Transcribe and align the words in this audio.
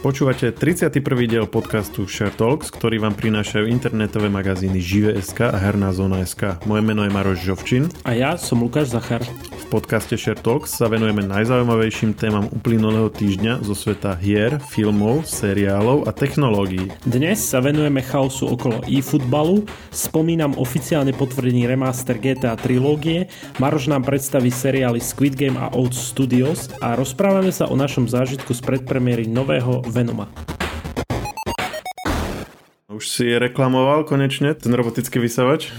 Počúvate 0.00 0.48
31. 0.48 0.96
diel 1.28 1.44
podcastu 1.44 2.08
Share 2.08 2.32
Talks, 2.32 2.72
ktorý 2.72 3.04
vám 3.04 3.12
prinášajú 3.20 3.68
internetové 3.68 4.32
magazíny 4.32 4.80
Žive.sk 4.80 5.52
a 5.52 5.60
Herná 5.60 5.92
zóna.sk. 5.92 6.64
Moje 6.64 6.80
meno 6.80 7.04
je 7.04 7.12
Maroš 7.12 7.44
Žovčin. 7.44 7.92
A 8.08 8.16
ja 8.16 8.40
som 8.40 8.64
Lukáš 8.64 8.96
Zachar. 8.96 9.20
V 9.60 9.64
podcaste 9.68 10.16
Share 10.16 10.40
Talks 10.40 10.72
sa 10.72 10.88
venujeme 10.88 11.20
najzaujímavejším 11.28 12.16
témam 12.16 12.48
uplynulého 12.48 13.12
týždňa 13.12 13.60
zo 13.60 13.76
sveta 13.76 14.16
hier, 14.16 14.56
filmov, 14.72 15.28
seriálov 15.28 16.08
a 16.08 16.16
technológií. 16.16 16.88
Dnes 17.04 17.36
sa 17.36 17.60
venujeme 17.60 18.00
chaosu 18.00 18.56
okolo 18.56 18.80
e-futbalu, 18.88 19.68
spomínam 19.92 20.56
oficiálne 20.56 21.12
potvrdený 21.12 21.68
remaster 21.68 22.16
GTA 22.16 22.56
trilógie, 22.56 23.28
Maroš 23.60 23.92
nám 23.92 24.08
predstaví 24.08 24.48
seriály 24.48 24.96
Squid 24.96 25.36
Game 25.36 25.60
a 25.60 25.68
Old 25.76 25.92
Studios 25.92 26.72
a 26.80 26.96
rozprávame 26.96 27.52
sa 27.52 27.68
o 27.68 27.76
našom 27.76 28.08
zážitku 28.08 28.56
z 28.56 28.64
predpremiéry 28.64 29.28
nového 29.28 29.84
Venoma. 29.90 30.59
Už 33.00 33.08
si 33.08 33.32
reklamoval 33.32 34.04
konečne 34.04 34.52
ten 34.52 34.76
robotický 34.76 35.24
vysavač? 35.24 35.72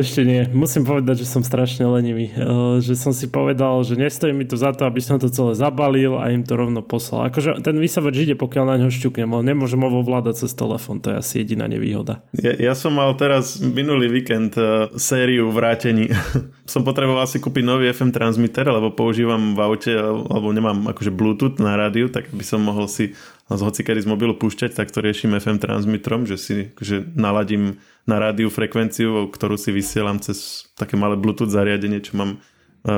Ešte 0.00 0.24
nie. 0.24 0.48
Musím 0.48 0.88
povedať, 0.88 1.20
že 1.20 1.28
som 1.28 1.44
strašne 1.44 1.84
lenivý. 1.84 2.32
Že 2.80 2.96
som 2.96 3.12
si 3.12 3.28
povedal, 3.28 3.84
že 3.84 4.00
nestojí 4.00 4.32
mi 4.32 4.48
to 4.48 4.56
za 4.56 4.72
to, 4.72 4.88
aby 4.88 4.96
som 5.04 5.20
to 5.20 5.28
celé 5.28 5.52
zabalil 5.52 6.16
a 6.16 6.32
im 6.32 6.48
to 6.48 6.56
rovno 6.56 6.80
poslal. 6.80 7.28
Akože 7.28 7.60
ten 7.60 7.76
vysavač 7.76 8.24
ide, 8.24 8.32
pokiaľ 8.32 8.64
na 8.64 8.80
ňo 8.80 8.88
šťuknem, 8.88 9.28
ale 9.28 9.44
nemôžem 9.44 9.76
ho 9.76 9.92
ovládať 10.00 10.48
cez 10.48 10.56
telefón. 10.56 11.04
To 11.04 11.12
je 11.12 11.20
asi 11.20 11.44
jediná 11.44 11.68
nevýhoda. 11.68 12.24
Ja, 12.32 12.56
ja 12.56 12.72
som 12.72 12.96
mal 12.96 13.12
teraz 13.20 13.60
minulý 13.60 14.08
víkend 14.08 14.56
sériu 14.96 15.52
vrátení. 15.52 16.08
som 16.72 16.80
potreboval 16.80 17.28
si 17.28 17.44
kúpiť 17.44 17.60
nový 17.60 17.92
FM 17.92 18.08
transmitter, 18.08 18.72
lebo 18.72 18.88
používam 18.88 19.52
v 19.52 19.60
aute, 19.60 19.92
alebo 20.00 20.48
nemám 20.48 20.96
akože 20.96 21.12
Bluetooth 21.12 21.60
na 21.60 21.76
rádiu, 21.76 22.08
tak 22.08 22.32
by 22.32 22.40
som 22.40 22.64
mohol 22.64 22.88
si 22.88 23.12
z 23.48 23.60
hocikedy 23.64 24.04
z 24.04 24.08
mobilu 24.08 24.36
púšťať, 24.36 24.76
tak 24.76 24.92
to 24.92 25.00
riešim 25.00 25.32
FM 25.32 25.56
transmitrom, 25.56 26.28
že 26.28 26.36
si 26.36 26.56
že 26.84 27.00
naladím 27.16 27.80
na 28.04 28.20
rádiu 28.20 28.52
frekvenciu, 28.52 29.32
ktorú 29.32 29.56
si 29.56 29.72
vysielam 29.72 30.20
cez 30.20 30.68
také 30.76 31.00
malé 31.00 31.16
Bluetooth 31.16 31.48
zariadenie, 31.48 32.04
čo 32.04 32.20
mám 32.20 32.36
e, 32.36 32.38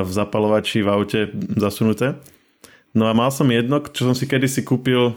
v 0.02 0.10
zapalovači 0.10 0.82
v 0.82 0.90
aute 0.90 1.20
zasunuté. 1.54 2.18
No 2.90 3.06
a 3.06 3.14
mal 3.14 3.30
som 3.30 3.46
jedno, 3.46 3.78
čo 3.86 4.10
som 4.10 4.14
si 4.18 4.26
kedysi 4.26 4.66
kúpil 4.66 5.14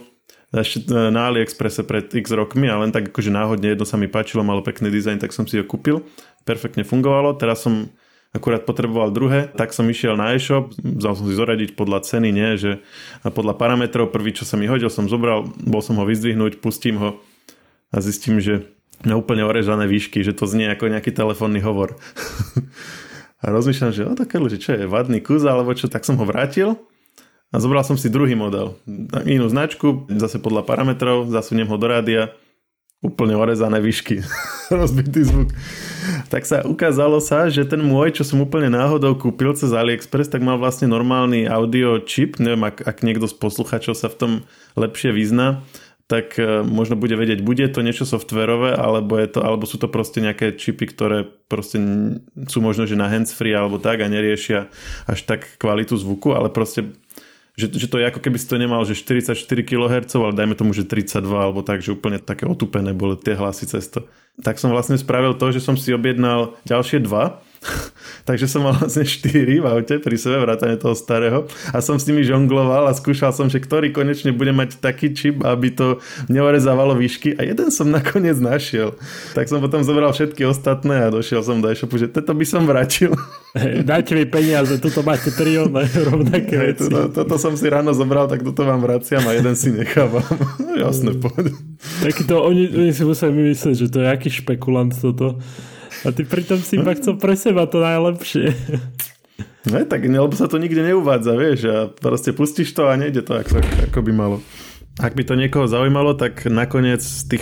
ešte 0.53 0.85
e, 0.85 1.09
na 1.09 1.33
AliExpresse 1.33 1.81
pred 1.81 2.13
x 2.13 2.29
rokmi 2.29 2.69
a 2.69 2.77
len 2.77 2.93
tak 2.93 3.09
akože 3.09 3.33
náhodne 3.33 3.73
jedno 3.73 3.89
sa 3.89 3.97
mi 3.97 4.05
páčilo, 4.05 4.45
malo 4.45 4.61
pekný 4.61 4.93
dizajn, 4.93 5.17
tak 5.17 5.33
som 5.33 5.49
si 5.49 5.57
ho 5.57 5.65
kúpil. 5.65 6.05
Perfektne 6.45 6.85
fungovalo. 6.85 7.33
Teraz 7.41 7.65
som 7.65 7.89
akurát 8.33 8.65
potreboval 8.65 9.13
druhé, 9.13 9.45
tak 9.53 9.77
som 9.77 9.85
išiel 9.85 10.17
na 10.17 10.33
e-shop, 10.33 10.73
vzal 10.81 11.13
som 11.13 11.25
si 11.29 11.37
zoradiť 11.37 11.77
podľa 11.77 12.01
ceny, 12.01 12.33
nie, 12.33 12.57
že 12.57 12.81
podľa 13.21 13.53
parametrov, 13.53 14.09
prvý, 14.09 14.33
čo 14.33 14.43
sa 14.43 14.57
mi 14.57 14.65
hodil, 14.65 14.89
som 14.89 15.05
zobral, 15.05 15.45
bol 15.61 15.85
som 15.85 16.01
ho 16.01 16.05
vyzdvihnúť, 16.09 16.57
pustím 16.57 16.97
ho 16.97 17.09
a 17.93 18.01
zistím, 18.01 18.41
že 18.41 18.73
na 19.05 19.21
úplne 19.21 19.45
orežané 19.45 19.85
výšky, 19.85 20.25
že 20.25 20.33
to 20.33 20.49
znie 20.49 20.65
ako 20.73 20.89
nejaký 20.89 21.13
telefónny 21.13 21.61
hovor. 21.61 21.93
a 23.43 23.45
rozmýšľam, 23.53 23.93
že 23.93 24.09
o 24.09 24.17
také, 24.17 24.41
že 24.49 24.57
čo 24.57 24.81
je, 24.81 24.89
vadný 24.89 25.21
kus 25.21 25.45
alebo 25.45 25.77
čo, 25.77 25.85
tak 25.85 26.01
som 26.01 26.17
ho 26.17 26.25
vrátil 26.25 26.81
a 27.53 27.61
zobral 27.61 27.85
som 27.85 28.01
si 28.01 28.09
druhý 28.09 28.33
model. 28.33 28.81
Inú 29.29 29.45
značku, 29.45 30.09
zase 30.09 30.41
podľa 30.41 30.65
parametrov, 30.65 31.29
zasuniem 31.29 31.69
ho 31.69 31.77
do 31.77 31.85
rádia 31.85 32.33
úplne 33.03 33.35
orezané 33.35 33.83
výšky, 33.83 34.23
rozbitý 34.71 35.27
zvuk. 35.27 35.51
Tak 36.31 36.47
sa 36.47 36.63
ukázalo 36.63 37.19
sa, 37.19 37.51
že 37.51 37.67
ten 37.67 37.83
môj, 37.83 38.15
čo 38.15 38.23
som 38.23 38.39
úplne 38.39 38.71
náhodou 38.71 39.13
kúpil 39.19 39.51
cez 39.53 39.75
AliExpress, 39.75 40.31
tak 40.31 40.39
mal 40.39 40.55
vlastne 40.55 40.87
normálny 40.87 41.45
audio 41.45 41.99
chip, 41.99 42.39
neviem, 42.39 42.63
ak, 42.63 42.81
ak 42.87 43.03
niekto 43.03 43.27
z 43.27 43.35
posluchačov 43.35 43.93
sa 43.99 44.07
v 44.07 44.17
tom 44.17 44.31
lepšie 44.79 45.11
vyzná, 45.11 45.61
tak 46.07 46.35
uh, 46.35 46.61
možno 46.67 46.99
bude 46.99 47.15
vedieť, 47.15 47.39
bude 47.41 47.63
to 47.71 47.79
niečo 47.79 48.03
softverové, 48.03 48.75
alebo, 48.75 49.15
je 49.15 49.27
to, 49.31 49.39
alebo 49.39 49.63
sú 49.63 49.79
to 49.79 49.87
proste 49.87 50.19
nejaké 50.19 50.51
čipy, 50.55 50.83
ktoré 50.91 51.23
proste 51.47 51.79
sú 52.51 52.59
možno, 52.59 52.83
že 52.83 52.99
na 52.99 53.07
handsfree 53.07 53.55
alebo 53.55 53.79
tak 53.79 54.03
a 54.03 54.11
neriešia 54.11 54.67
až 55.07 55.19
tak 55.23 55.47
kvalitu 55.57 55.95
zvuku, 55.95 56.35
ale 56.35 56.51
proste 56.51 56.91
že, 57.53 57.69
že 57.69 57.85
to 57.85 58.01
je 58.01 58.09
ako 58.09 58.17
keby 58.17 58.37
si 58.41 58.49
to 58.49 58.57
nemal, 58.57 58.81
že 58.81 58.97
44 58.97 59.37
kHz, 59.37 60.09
ale 60.17 60.33
dajme 60.33 60.57
tomu, 60.57 60.73
že 60.73 60.89
32 60.89 61.21
alebo 61.29 61.61
tak, 61.61 61.85
že 61.85 61.93
úplne 61.93 62.17
také 62.17 62.49
otupené 62.49 62.97
boli 62.97 63.13
tie 63.21 63.37
hlasy 63.37 63.69
cez. 63.69 63.93
Tak 64.41 64.57
som 64.57 64.73
vlastne 64.73 64.97
spravil 64.97 65.37
to, 65.37 65.53
že 65.53 65.61
som 65.61 65.77
si 65.77 65.93
objednal 65.93 66.57
ďalšie 66.65 67.05
dva 67.05 67.45
Takže 68.27 68.45
som 68.47 68.63
mal 68.63 68.75
vlastne 68.75 69.03
4 69.03 69.63
v 69.63 69.65
aute 69.67 69.95
pri 69.99 70.15
sebe, 70.19 70.39
vrátane 70.39 70.79
toho 70.79 70.95
starého 70.95 71.47
a 71.71 71.77
som 71.83 71.99
s 71.99 72.07
nimi 72.07 72.23
žongloval 72.23 72.87
a 72.87 72.93
skúšal 72.95 73.35
som, 73.35 73.47
že 73.47 73.59
ktorý 73.59 73.91
konečne 73.91 74.31
bude 74.35 74.51
mať 74.55 74.79
taký 74.79 75.11
čip, 75.11 75.43
aby 75.43 75.71
to 75.73 75.99
neorezávalo 76.27 76.95
výšky 76.95 77.35
a 77.35 77.43
jeden 77.43 77.69
som 77.71 77.89
nakoniec 77.89 78.39
našiel. 78.39 78.95
Tak 79.35 79.47
som 79.47 79.59
potom 79.59 79.83
zobral 79.83 80.11
všetky 80.11 80.47
ostatné 80.47 81.07
a 81.07 81.13
došiel 81.13 81.43
som 81.43 81.59
do 81.59 81.67
e-shopu, 81.71 81.99
že 81.99 82.11
toto 82.11 82.31
by 82.35 82.45
som 82.47 82.63
vrátil. 82.67 83.15
Hey, 83.53 83.85
dajte 83.85 84.17
mi 84.17 84.25
peniaze, 84.25 84.81
tuto 84.81 85.05
máte 85.05 85.29
tri 85.29 85.59
rovnaké 86.09 86.55
hey, 86.57 86.65
veci. 86.73 86.89
Toto, 86.89 87.11
toto 87.11 87.35
som 87.37 87.53
si 87.53 87.67
ráno 87.69 87.93
zobral, 87.93 88.25
tak 88.25 88.41
toto 88.41 88.65
vám 88.65 88.81
vraciam 88.81 89.23
a 89.29 89.31
jeden 89.35 89.53
si 89.53 89.69
nechávam. 89.69 90.25
Jasné, 90.83 91.15
poď. 91.19 91.53
to, 92.25 92.35
oni, 92.41 92.65
oni 92.71 92.91
si 92.91 93.03
museli 93.05 93.53
myslieť, 93.53 93.75
že 93.77 93.87
to 93.91 93.97
je 94.01 94.07
aký 94.09 94.29
špekulant 94.33 94.95
toto. 94.95 95.37
A 96.03 96.11
ty 96.11 96.27
pritom 96.27 96.59
si 96.59 96.75
iba 96.75 96.91
chcel 96.95 97.15
pre 97.15 97.39
seba 97.39 97.67
to 97.67 97.79
najlepšie. 97.79 98.51
No 99.63 99.79
tak, 99.87 100.03
lebo 100.03 100.35
sa 100.35 100.51
to 100.51 100.59
nikde 100.59 100.83
neuvádza, 100.83 101.39
vieš, 101.39 101.59
a 101.71 101.87
proste 101.87 102.35
pustíš 102.35 102.75
to 102.75 102.91
a 102.91 102.99
nejde 102.99 103.23
to 103.23 103.39
ako, 103.39 103.63
ako 103.87 103.99
by 104.03 104.11
malo. 104.11 104.37
Ak 105.01 105.17
by 105.17 105.25
to 105.25 105.33
niekoho 105.33 105.65
zaujímalo, 105.65 106.13
tak 106.13 106.45
nakoniec 106.45 107.01
z 107.01 107.25
tých 107.25 107.41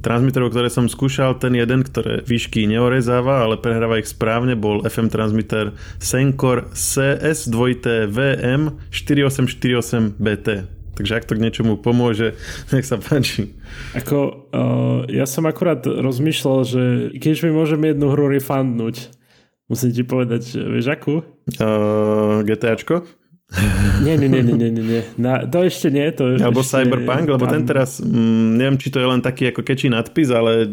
transmiterov, 0.00 0.48
ktoré 0.48 0.72
som 0.72 0.88
skúšal, 0.88 1.36
ten 1.36 1.52
jeden, 1.52 1.84
ktoré 1.84 2.24
výšky 2.24 2.64
neorezáva, 2.64 3.44
ale 3.44 3.60
prehráva 3.60 4.00
ich 4.00 4.08
správne, 4.08 4.56
bol 4.56 4.80
FM 4.80 5.12
transmitter 5.12 5.76
Senkor 6.00 6.72
CS2VM 6.72 8.80
4848BT. 8.88 10.75
Takže 10.96 11.12
ak 11.20 11.28
to 11.28 11.36
k 11.36 11.44
niečomu 11.44 11.76
pomôže, 11.76 12.34
nech 12.72 12.88
sa 12.88 12.96
páči. 12.96 13.52
Ako, 13.92 14.48
uh, 14.50 15.00
ja 15.12 15.28
som 15.28 15.44
akurát 15.44 15.84
rozmýšľal, 15.84 16.58
že 16.64 16.82
keď 17.20 17.46
mi 17.46 17.52
môžem 17.52 17.80
jednu 17.84 18.08
hru 18.10 18.32
refundnúť, 18.32 19.12
musím 19.68 19.92
ti 19.92 20.02
povedať, 20.02 20.56
vieš 20.56 20.96
akú? 20.96 21.20
Uh, 21.60 22.40
GTAčko? 22.42 23.04
nie, 24.04 24.18
nie, 24.18 24.26
nie, 24.28 24.42
nie, 24.42 24.70
nie, 24.70 24.82
nie. 24.82 25.02
Na, 25.22 25.46
to 25.46 25.62
ešte 25.62 25.86
nie. 25.86 26.10
To 26.18 26.34
Alebo 26.34 26.66
ešte, 26.66 26.82
Cyberpunk, 26.82 27.30
lebo 27.30 27.46
ten 27.46 27.62
teraz, 27.62 28.02
mm, 28.02 28.58
neviem, 28.58 28.74
či 28.74 28.90
to 28.90 28.98
je 28.98 29.06
len 29.06 29.22
taký 29.22 29.54
ako 29.54 29.62
kečí 29.62 29.86
nadpis, 29.86 30.34
ale 30.34 30.66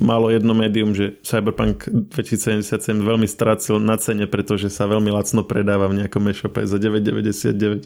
malo 0.00 0.32
jedno 0.32 0.56
médium, 0.56 0.96
že 0.96 1.20
Cyberpunk 1.20 1.84
2077 1.84 3.04
veľmi 3.04 3.28
strácil 3.28 3.76
na 3.76 4.00
cene, 4.00 4.24
pretože 4.24 4.72
sa 4.72 4.88
veľmi 4.88 5.12
lacno 5.12 5.44
predáva 5.44 5.84
v 5.92 6.00
nejakom 6.00 6.24
e-shope 6.32 6.64
za 6.64 6.80
9,99. 6.80 7.84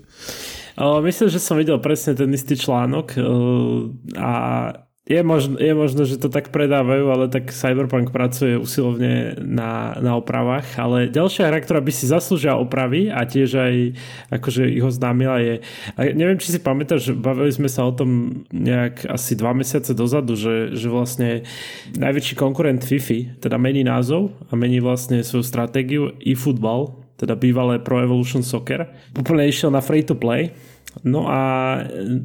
Myslím, 0.78 1.28
že 1.28 1.42
som 1.42 1.60
videl 1.60 1.76
presne 1.82 2.16
ten 2.16 2.32
istý 2.32 2.56
článok 2.56 3.18
a 4.16 4.32
je 5.02 5.18
možno, 5.26 5.58
je 5.58 5.74
možno, 5.74 6.06
že 6.06 6.14
to 6.14 6.30
tak 6.30 6.54
predávajú, 6.54 7.10
ale 7.10 7.26
tak 7.26 7.50
Cyberpunk 7.50 8.14
pracuje 8.14 8.54
usilovne 8.54 9.34
na, 9.42 9.98
na 9.98 10.14
opravách. 10.14 10.78
Ale 10.78 11.10
ďalšia 11.10 11.50
hra, 11.50 11.58
ktorá 11.58 11.82
by 11.82 11.90
si 11.90 12.06
zaslúžila 12.06 12.54
opravy 12.62 13.10
a 13.10 13.26
tiež 13.26 13.50
aj 13.58 13.74
akože 14.30 14.70
ich 14.70 14.84
oznámila 14.86 15.42
je... 15.42 15.54
A 15.98 16.06
neviem, 16.14 16.38
či 16.38 16.54
si 16.54 16.62
pamätáš, 16.62 17.18
bavili 17.18 17.50
sme 17.50 17.66
sa 17.66 17.82
o 17.82 17.90
tom 17.90 18.42
nejak 18.54 19.10
asi 19.10 19.34
dva 19.34 19.50
mesiace 19.50 19.90
dozadu, 19.90 20.38
že, 20.38 20.78
že 20.78 20.86
vlastne 20.86 21.42
najväčší 21.98 22.38
konkurent 22.38 22.86
FIFA 22.86 23.42
teda 23.42 23.58
mení 23.58 23.82
názov 23.82 24.30
a 24.48 24.56
mení 24.56 24.78
vlastne 24.78 25.26
svoju 25.26 25.42
stratégiu 25.42 26.14
e-football, 26.22 27.01
teda 27.22 27.38
bývalé 27.38 27.78
Pro 27.78 28.02
Evolution 28.02 28.42
Soccer. 28.42 28.90
Úplne 29.14 29.46
išiel 29.46 29.70
na 29.70 29.78
free 29.78 30.02
to 30.02 30.18
play 30.18 30.50
No 31.00 31.24
a 31.24 31.40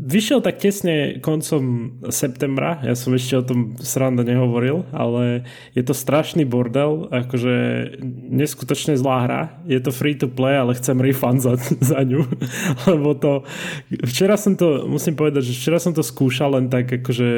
vyšiel 0.04 0.44
tak 0.44 0.60
tesne 0.60 1.24
koncom 1.24 1.96
septembra, 2.12 2.84
ja 2.84 3.00
som 3.00 3.16
ešte 3.16 3.40
o 3.40 3.48
tom 3.48 3.60
sranda 3.80 4.28
nehovoril, 4.28 4.84
ale 4.92 5.48
je 5.72 5.88
to 5.88 5.96
strašný 5.96 6.44
bordel, 6.44 7.08
akože 7.08 7.56
neskutočne 8.28 9.00
zlá 9.00 9.18
hra, 9.24 9.42
je 9.72 9.80
to 9.80 9.96
free 9.96 10.20
to 10.20 10.28
play, 10.28 10.60
ale 10.60 10.76
chcem 10.76 11.00
refund 11.00 11.40
za, 11.40 11.56
za 11.96 12.04
ňu, 12.04 12.28
lebo 12.92 13.16
to, 13.16 13.48
včera 14.04 14.36
som 14.36 14.60
to, 14.60 14.84
musím 14.84 15.16
povedať, 15.16 15.48
že 15.48 15.56
včera 15.56 15.80
som 15.80 15.96
to 15.96 16.04
skúšal 16.04 16.60
len 16.60 16.68
tak 16.68 16.92
akože 16.92 17.30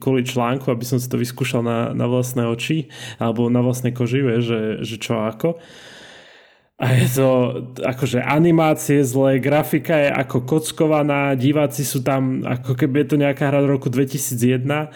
kvôli 0.00 0.24
článku, 0.24 0.72
aby 0.72 0.88
som 0.88 0.96
si 0.96 1.04
to 1.04 1.20
vyskúšal 1.20 1.60
na, 1.60 1.92
na 1.92 2.08
vlastné 2.08 2.48
oči, 2.48 2.88
alebo 3.20 3.52
na 3.52 3.60
vlastné 3.60 3.92
koži, 3.92 4.24
že, 4.40 4.80
že 4.80 4.96
čo 4.96 5.20
ako. 5.20 5.60
A 6.82 6.98
je 6.98 7.06
to 7.14 7.28
akože 7.78 8.18
animácie 8.18 9.06
zlé, 9.06 9.38
grafika 9.38 9.94
je 10.02 10.10
ako 10.10 10.42
kockovaná, 10.42 11.38
diváci 11.38 11.86
sú 11.86 12.02
tam, 12.02 12.42
ako 12.42 12.74
keby 12.74 13.06
je 13.06 13.08
to 13.14 13.16
nejaká 13.22 13.54
hra 13.54 13.62
z 13.62 13.70
roku 13.70 13.86
2001. 13.86 14.90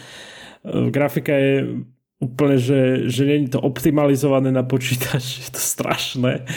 Grafika 0.90 1.30
je 1.30 1.86
úplne, 2.16 2.56
že, 2.56 3.06
že 3.12 3.22
nie 3.28 3.46
je 3.46 3.54
to 3.54 3.60
optimalizované 3.60 4.48
na 4.48 4.64
počítač, 4.64 5.24
je 5.46 5.50
to 5.52 5.62
strašné. 5.62 6.48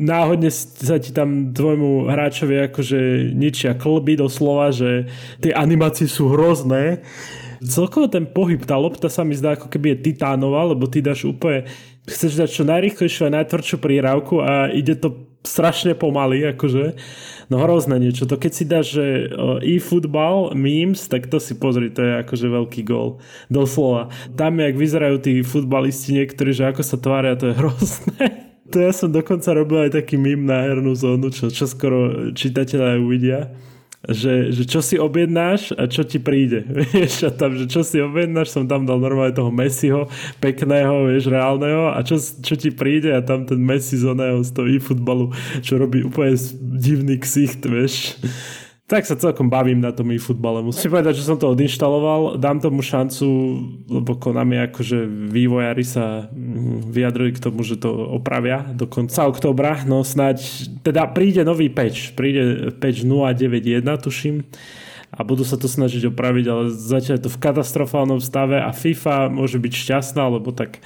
Náhodne 0.00 0.48
sa 0.54 0.96
ti 0.96 1.10
tam 1.10 1.50
tvojmu 1.50 2.08
hráčovi 2.08 2.70
akože 2.70 3.30
ničia 3.36 3.74
klby 3.76 4.16
doslova, 4.16 4.70
že 4.70 5.10
tie 5.42 5.52
animácie 5.52 6.06
sú 6.06 6.30
hrozné. 6.30 7.02
Celkovo 7.60 8.08
ten 8.08 8.24
pohyb, 8.24 8.64
tá 8.64 8.80
lopta 8.80 9.12
sa 9.12 9.20
mi 9.20 9.36
zdá 9.36 9.60
ako 9.60 9.68
keby 9.68 9.92
je 9.92 10.08
titánová, 10.08 10.64
lebo 10.64 10.88
ty 10.88 11.04
dáš 11.04 11.28
úplne 11.28 11.68
chceš 12.10 12.36
dať 12.36 12.48
čo 12.50 12.62
najrychlejšiu 12.66 13.22
a 13.30 13.34
najtvrdšiu 13.40 13.76
prírávku 13.78 14.42
a 14.42 14.68
ide 14.74 14.98
to 14.98 15.30
strašne 15.40 15.96
pomaly, 15.96 16.44
akože. 16.52 17.00
No 17.48 17.64
hrozné 17.64 17.96
niečo. 17.96 18.28
To 18.28 18.36
keď 18.36 18.52
si 18.52 18.64
dáš, 18.68 18.86
že 18.92 19.06
e-football, 19.64 20.52
memes, 20.52 21.08
tak 21.08 21.32
to 21.32 21.40
si 21.40 21.56
pozri, 21.56 21.88
to 21.88 22.04
je 22.04 22.12
akože 22.20 22.46
veľký 22.50 22.82
gol. 22.84 23.22
Doslova. 23.48 24.12
Tam, 24.36 24.60
jak 24.60 24.76
vyzerajú 24.76 25.16
tí 25.24 25.40
futbalisti 25.40 26.20
niektorí, 26.20 26.52
že 26.52 26.68
ako 26.68 26.82
sa 26.84 27.00
tvária, 27.00 27.40
to 27.40 27.50
je 27.50 27.54
hrozné. 27.56 28.24
To 28.70 28.78
ja 28.78 28.92
som 28.94 29.10
dokonca 29.10 29.50
robil 29.50 29.88
aj 29.88 29.98
taký 29.98 30.14
mím 30.14 30.46
na 30.46 30.62
hernú 30.62 30.94
zónu, 30.94 31.34
čo, 31.34 31.50
čo 31.50 31.66
skoro 31.66 32.30
čitateľe 32.36 33.02
uvidia 33.02 33.50
že, 34.08 34.48
že 34.48 34.64
čo 34.64 34.80
si 34.80 34.96
objednáš 34.96 35.76
a 35.76 35.84
čo 35.84 36.08
ti 36.08 36.16
príde. 36.16 36.64
Vieš, 36.92 37.28
a 37.28 37.30
tam, 37.32 37.52
že 37.52 37.68
čo 37.68 37.84
si 37.84 38.00
objednáš, 38.00 38.56
som 38.56 38.64
tam 38.64 38.88
dal 38.88 38.96
normálne 38.96 39.36
toho 39.36 39.52
Messiho, 39.52 40.08
pekného, 40.40 41.04
vieš, 41.10 41.28
reálneho 41.28 41.92
a 41.92 42.00
čo, 42.00 42.16
čo 42.16 42.54
ti 42.56 42.72
príde 42.72 43.12
a 43.12 43.20
tam 43.20 43.44
ten 43.44 43.60
Messi 43.60 44.00
z 44.00 44.08
oného 44.08 44.40
z 44.40 44.50
toho 44.56 44.68
e-futbalu, 44.72 45.36
čo 45.60 45.76
robí 45.76 46.00
úplne 46.00 46.32
divný 46.80 47.20
ksicht, 47.20 47.60
vieš 47.68 48.16
tak 48.90 49.06
sa 49.06 49.14
celkom 49.14 49.46
bavím 49.46 49.78
na 49.78 49.94
tom 49.94 50.10
e-futbale. 50.10 50.66
Musím 50.66 50.90
povedať, 50.90 51.22
že 51.22 51.30
som 51.30 51.38
to 51.38 51.54
odinštaloval, 51.54 52.42
dám 52.42 52.58
tomu 52.58 52.82
šancu, 52.82 53.26
lebo 53.86 54.18
Konami 54.18 54.66
akože 54.66 55.06
vývojári 55.30 55.86
sa 55.86 56.26
mm, 56.26 56.90
vyjadrujú 56.90 57.38
k 57.38 57.42
tomu, 57.46 57.62
že 57.62 57.78
to 57.78 57.86
opravia 57.88 58.66
do 58.74 58.90
konca 58.90 59.30
oktobra. 59.30 59.86
No 59.86 60.02
snáď, 60.02 60.42
teda 60.82 61.06
príde 61.06 61.46
nový 61.46 61.70
patch, 61.70 62.18
príde 62.18 62.74
patch 62.82 63.06
091, 63.06 63.86
tuším 64.02 64.42
a 65.10 65.26
budú 65.26 65.42
sa 65.42 65.58
to 65.58 65.66
snažiť 65.70 66.10
opraviť, 66.10 66.44
ale 66.50 66.62
zatiaľ 66.70 67.14
je 67.18 67.24
to 67.26 67.34
v 67.34 67.42
katastrofálnom 67.42 68.22
stave 68.22 68.58
a 68.58 68.70
FIFA 68.74 69.30
môže 69.30 69.58
byť 69.58 69.72
šťastná, 69.74 70.22
lebo 70.26 70.50
tak 70.54 70.82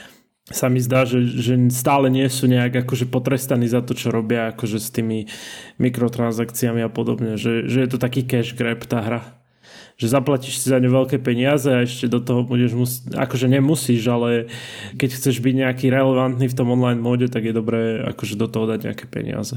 sa 0.52 0.69
mi 0.69 0.76
zdá, 0.76 1.08
že, 1.08 1.25
že 1.25 1.56
stále 1.73 2.12
nie 2.12 2.29
sú 2.29 2.44
nejak 2.44 2.85
akože 2.85 3.08
potrestaní 3.08 3.64
za 3.64 3.81
to, 3.81 3.96
čo 3.96 4.12
robia 4.12 4.52
akože 4.52 4.76
s 4.76 4.93
tými 4.93 5.25
mikrotransakciami 5.81 6.85
a 6.85 6.93
podobne, 6.93 7.41
že, 7.41 7.64
že 7.64 7.81
je 7.81 7.88
to 7.88 7.96
taký 7.96 8.29
cash 8.29 8.52
grab 8.52 8.85
tá 8.85 9.00
hra. 9.00 9.23
Že 9.96 10.20
zaplatíš 10.20 10.61
si 10.61 10.67
za 10.69 10.82
ne 10.82 10.91
veľké 10.91 11.23
peniaze 11.23 11.70
a 11.70 11.87
ešte 11.87 12.11
do 12.11 12.20
toho 12.20 12.44
budeš 12.44 12.76
musieť, 12.76 13.14
akože 13.14 13.46
nemusíš, 13.46 14.02
ale 14.11 14.50
keď 14.99 15.17
chceš 15.17 15.38
byť 15.41 15.55
nejaký 15.64 15.87
relevantný 15.88 16.50
v 16.50 16.56
tom 16.58 16.75
online 16.75 17.00
móde, 17.00 17.31
tak 17.31 17.46
je 17.46 17.55
dobré 17.55 18.02
akože 18.02 18.35
do 18.37 18.50
toho 18.50 18.69
dať 18.69 18.91
nejaké 18.91 19.06
peniaze. 19.08 19.56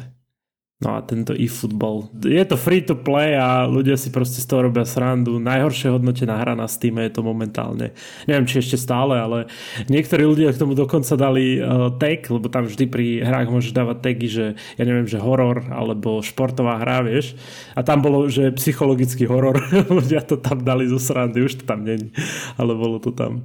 No 0.77 0.93
a 0.93 1.01
tento 1.01 1.33
e-football. 1.33 2.13
Je 2.21 2.45
to 2.45 2.53
free 2.53 2.85
to 2.85 2.93
play 2.93 3.33
a 3.33 3.65
ľudia 3.65 3.97
si 3.97 4.13
proste 4.13 4.37
z 4.37 4.45
toho 4.45 4.69
robia 4.69 4.85
srandu. 4.85 5.41
Najhoršie 5.41 5.89
hodnotená 5.89 6.37
hra 6.37 6.53
na 6.53 6.69
Steam 6.69 7.01
je 7.01 7.17
to 7.17 7.25
momentálne. 7.25 7.97
Neviem, 8.29 8.45
či 8.45 8.61
ešte 8.61 8.77
stále, 8.77 9.17
ale 9.17 9.49
niektorí 9.89 10.21
ľudia 10.21 10.53
k 10.53 10.61
tomu 10.61 10.77
dokonca 10.77 11.17
dali 11.17 11.57
uh, 11.57 11.89
tag, 11.97 12.29
lebo 12.29 12.45
tam 12.53 12.69
vždy 12.69 12.85
pri 12.93 13.25
hrách 13.25 13.49
môžeš 13.49 13.73
dávať 13.73 13.97
tagy, 14.05 14.27
že 14.29 14.45
ja 14.77 14.83
neviem, 14.85 15.09
že 15.09 15.17
horor 15.17 15.65
alebo 15.73 16.21
športová 16.21 16.77
hra, 16.77 17.01
vieš. 17.01 17.33
A 17.73 17.81
tam 17.81 18.05
bolo, 18.05 18.29
že 18.29 18.53
psychologický 18.53 19.25
horor. 19.25 19.57
ľudia 19.97 20.21
to 20.29 20.37
tam 20.37 20.61
dali 20.61 20.85
zo 20.85 21.01
srandy, 21.01 21.41
už 21.41 21.57
to 21.57 21.63
tam 21.65 21.89
není. 21.89 22.13
Ale 22.53 22.77
bolo 22.77 23.01
to 23.01 23.09
tam. 23.17 23.41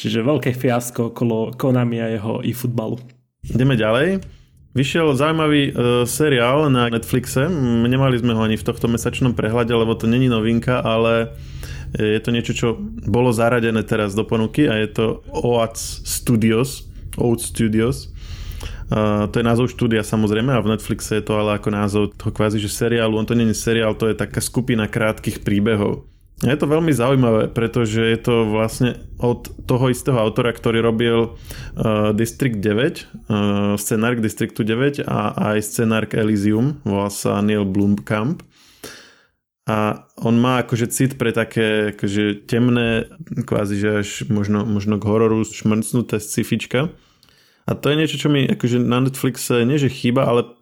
Čiže 0.00 0.24
veľké 0.24 0.56
fiasko 0.56 1.12
okolo 1.12 1.52
Konami 1.60 2.00
a 2.00 2.08
jeho 2.08 2.40
e-futbalu. 2.40 2.96
Ideme 3.44 3.76
ďalej. 3.76 4.39
Vyšiel 4.70 5.18
zaujímavý 5.18 5.74
uh, 5.74 6.06
seriál 6.06 6.70
na 6.70 6.86
Netflixe. 6.86 7.50
Nemali 7.90 8.22
sme 8.22 8.38
ho 8.38 8.42
ani 8.46 8.54
v 8.54 8.62
tohto 8.62 8.86
mesačnom 8.86 9.34
prehľade, 9.34 9.74
lebo 9.74 9.98
to 9.98 10.06
není 10.06 10.30
novinka, 10.30 10.78
ale 10.78 11.34
je 11.90 12.20
to 12.22 12.30
niečo, 12.30 12.52
čo 12.54 12.68
bolo 13.02 13.34
zaradené 13.34 13.82
teraz 13.82 14.14
do 14.14 14.22
ponuky 14.22 14.70
a 14.70 14.78
je 14.78 14.88
to 14.94 15.04
OATS 15.34 16.06
Studios. 16.06 16.86
OATS 17.18 17.50
Studios. 17.50 18.14
Uh, 18.90 19.26
to 19.30 19.42
je 19.42 19.46
názov 19.46 19.74
štúdia 19.74 20.06
samozrejme 20.06 20.54
a 20.54 20.62
v 20.62 20.70
Netflixe 20.74 21.18
je 21.18 21.24
to 21.26 21.34
ale 21.38 21.58
ako 21.58 21.68
názov 21.74 22.02
toho 22.14 22.30
kvázi, 22.30 22.62
že 22.62 22.70
seriálu. 22.70 23.18
On 23.18 23.26
to 23.26 23.34
je 23.34 23.54
seriál, 23.54 23.98
to 23.98 24.06
je 24.06 24.14
taká 24.14 24.38
skupina 24.38 24.86
krátkých 24.86 25.42
príbehov. 25.42 26.06
Je 26.40 26.56
to 26.56 26.64
veľmi 26.64 26.88
zaujímavé, 26.88 27.52
pretože 27.52 28.00
je 28.00 28.16
to 28.16 28.48
vlastne 28.48 28.96
od 29.20 29.44
toho 29.68 29.92
istého 29.92 30.16
autora, 30.16 30.56
ktorý 30.56 30.80
robil 30.80 31.36
uh, 31.36 32.16
District 32.16 32.56
9, 32.56 32.64
uh, 32.64 33.76
scenár 33.76 34.16
k 34.16 34.24
Districtu 34.24 34.64
9 34.64 35.04
a 35.04 35.36
aj 35.52 35.58
scenár 35.60 36.08
k 36.08 36.24
Elysium, 36.24 36.80
volá 36.80 37.12
sa 37.12 37.44
Neil 37.44 37.68
Blomkamp. 37.68 38.40
A 39.68 40.08
on 40.16 40.40
má 40.40 40.64
akože 40.64 40.88
cit 40.88 41.20
pre 41.20 41.36
také 41.36 41.92
akože 41.92 42.48
temné, 42.48 43.12
kvázi 43.44 43.76
že 43.76 43.90
až 44.00 44.08
možno, 44.32 44.64
možno 44.64 44.96
k 44.96 45.04
hororu 45.04 45.44
šmrcnuté 45.44 46.24
scifička. 46.24 46.88
A 47.68 47.76
to 47.76 47.92
je 47.92 48.00
niečo, 48.00 48.16
čo 48.16 48.32
mi 48.32 48.48
akože 48.48 48.80
na 48.80 49.04
Netflixe 49.04 49.68
nie 49.68 49.76
že 49.76 49.92
chýba, 49.92 50.24
ale 50.24 50.56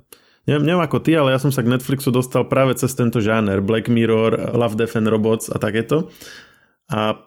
neviem, 0.49 0.65
neviem 0.65 0.83
ako 0.83 1.05
ty, 1.05 1.13
ale 1.13 1.37
ja 1.37 1.39
som 1.39 1.53
sa 1.53 1.61
k 1.61 1.69
Netflixu 1.69 2.09
dostal 2.09 2.49
práve 2.49 2.73
cez 2.81 2.97
tento 2.97 3.21
žáner. 3.21 3.61
Black 3.61 3.93
Mirror, 3.93 4.57
Love, 4.57 4.81
Death 4.81 4.97
and 4.97 5.13
Robots 5.13 5.53
a 5.53 5.61
takéto. 5.61 6.09
A 6.89 7.21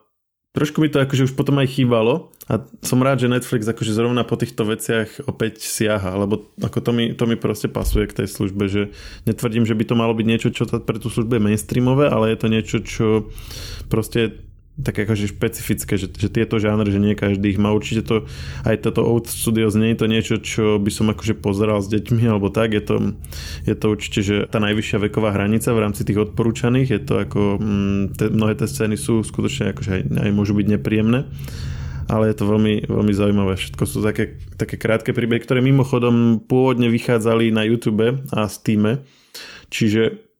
trošku 0.58 0.82
mi 0.82 0.90
to 0.90 1.00
akože 1.00 1.32
už 1.32 1.34
potom 1.38 1.62
aj 1.62 1.70
chýbalo 1.70 2.34
a 2.52 2.60
som 2.84 3.00
rád, 3.00 3.24
že 3.24 3.32
Netflix 3.32 3.64
akože 3.64 3.96
zrovna 3.96 4.28
po 4.28 4.36
týchto 4.36 4.68
veciach 4.68 5.24
opäť 5.24 5.64
siaha, 5.64 6.20
lebo 6.20 6.52
ako 6.60 6.84
to 6.84 6.92
mi, 6.92 7.16
to 7.16 7.24
mi 7.24 7.40
proste 7.40 7.72
pasuje 7.72 8.12
k 8.12 8.24
tej 8.24 8.28
službe, 8.28 8.68
že 8.68 8.92
netvrdím, 9.24 9.64
že 9.64 9.78
by 9.78 9.84
to 9.88 9.96
malo 9.96 10.12
byť 10.12 10.28
niečo, 10.28 10.50
čo 10.52 10.68
pre 10.68 11.00
tú 11.00 11.08
službu 11.08 11.40
je 11.40 11.46
mainstreamové, 11.48 12.12
ale 12.12 12.36
je 12.36 12.38
to 12.42 12.48
niečo, 12.52 12.78
čo 12.84 13.08
proste 13.88 14.51
tak 14.82 14.98
akože 14.98 15.32
špecifické, 15.32 15.94
že, 15.96 16.10
že 16.10 16.30
tieto 16.30 16.58
žánry, 16.58 16.90
že 16.90 17.02
nie 17.02 17.14
každý 17.14 17.54
ich 17.54 17.62
má. 17.62 17.72
Určite 17.72 18.02
to, 18.02 18.16
aj 18.66 18.82
toto 18.82 19.06
Out 19.06 19.30
Studios 19.30 19.78
nie 19.78 19.94
je 19.94 20.00
to 20.02 20.08
niečo, 20.10 20.36
čo 20.42 20.82
by 20.82 20.92
som 20.92 21.14
akože 21.14 21.38
pozeral 21.38 21.80
s 21.80 21.90
deťmi 21.90 22.26
alebo 22.26 22.50
tak. 22.50 22.74
Je 22.74 22.84
to, 22.84 22.96
je 23.66 23.76
to 23.78 23.86
určite, 23.88 24.20
že 24.26 24.36
tá 24.50 24.58
najvyššia 24.58 24.98
veková 25.08 25.34
hranica 25.34 25.70
v 25.72 25.82
rámci 25.86 26.02
tých 26.02 26.30
odporúčaných. 26.30 26.88
Je 26.90 27.02
to 27.02 27.14
ako, 27.22 27.42
mm, 27.62 28.02
te, 28.18 28.26
mnohé 28.34 28.58
tie 28.58 28.68
scény 28.68 28.98
sú 28.98 29.22
skutočne 29.22 29.72
akože 29.78 29.92
aj, 29.92 30.02
aj 30.28 30.32
môžu 30.34 30.58
byť 30.58 30.68
nepríjemné 30.78 31.30
ale 32.12 32.28
je 32.28 32.44
to 32.44 32.50
veľmi, 32.52 32.92
veľmi 32.92 33.14
zaujímavé. 33.16 33.56
Všetko 33.56 33.84
sú 33.88 34.04
také, 34.04 34.36
také 34.60 34.76
krátke 34.76 35.16
príbehy, 35.16 35.48
ktoré 35.48 35.64
mimochodom 35.64 36.44
pôvodne 36.44 36.92
vychádzali 36.92 37.56
na 37.56 37.64
YouTube 37.64 38.28
a 38.36 38.52
Steam. 38.52 39.00
Čiže 39.72 40.31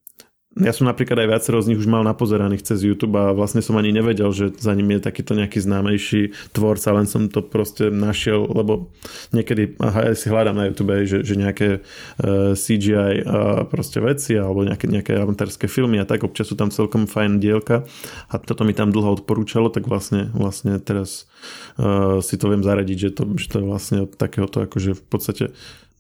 ja 0.60 0.76
som 0.76 0.84
napríklad 0.84 1.16
aj 1.16 1.32
viacero 1.32 1.64
z 1.64 1.72
nich 1.72 1.80
už 1.80 1.88
mal 1.88 2.04
napozeraných 2.04 2.68
cez 2.68 2.84
YouTube 2.84 3.16
a 3.16 3.32
vlastne 3.32 3.64
som 3.64 3.80
ani 3.80 3.96
nevedel, 3.96 4.36
že 4.36 4.52
za 4.60 4.76
ním 4.76 5.00
je 5.00 5.08
takýto 5.08 5.32
nejaký 5.32 5.64
známejší 5.64 6.36
tvorca, 6.52 6.92
len 6.92 7.08
som 7.08 7.32
to 7.32 7.40
proste 7.40 7.88
našiel, 7.88 8.52
lebo 8.52 8.92
niekedy 9.32 9.80
aha, 9.80 10.12
ja 10.12 10.14
si 10.14 10.28
hľadám 10.28 10.60
na 10.60 10.68
YouTube, 10.68 10.92
že, 11.08 11.24
že 11.24 11.40
nejaké 11.40 11.80
uh, 11.80 12.52
e, 12.52 12.60
CGI 12.60 13.24
uh, 13.24 13.64
proste 13.72 14.04
veci 14.04 14.36
alebo 14.36 14.68
nejaké, 14.68 14.92
nejaké 14.92 15.16
amatérske 15.16 15.72
filmy 15.72 16.04
a 16.04 16.06
tak 16.06 16.28
občas 16.28 16.52
sú 16.52 16.60
tam 16.60 16.68
celkom 16.68 17.08
fajn 17.08 17.40
dielka 17.40 17.88
a 18.28 18.36
toto 18.36 18.68
mi 18.68 18.76
tam 18.76 18.92
dlho 18.92 19.24
odporúčalo, 19.24 19.72
tak 19.72 19.88
vlastne, 19.88 20.36
vlastne 20.36 20.84
teraz 20.84 21.32
uh, 21.80 22.20
si 22.20 22.36
to 22.36 22.52
viem 22.52 22.60
zaradiť, 22.60 22.98
že 23.00 23.10
to, 23.16 23.24
že 23.40 23.48
to 23.48 23.56
je 23.64 23.66
vlastne 23.72 23.98
od 24.04 24.20
takéhoto 24.20 24.68
akože 24.68 25.00
v 25.00 25.04
podstate 25.08 25.46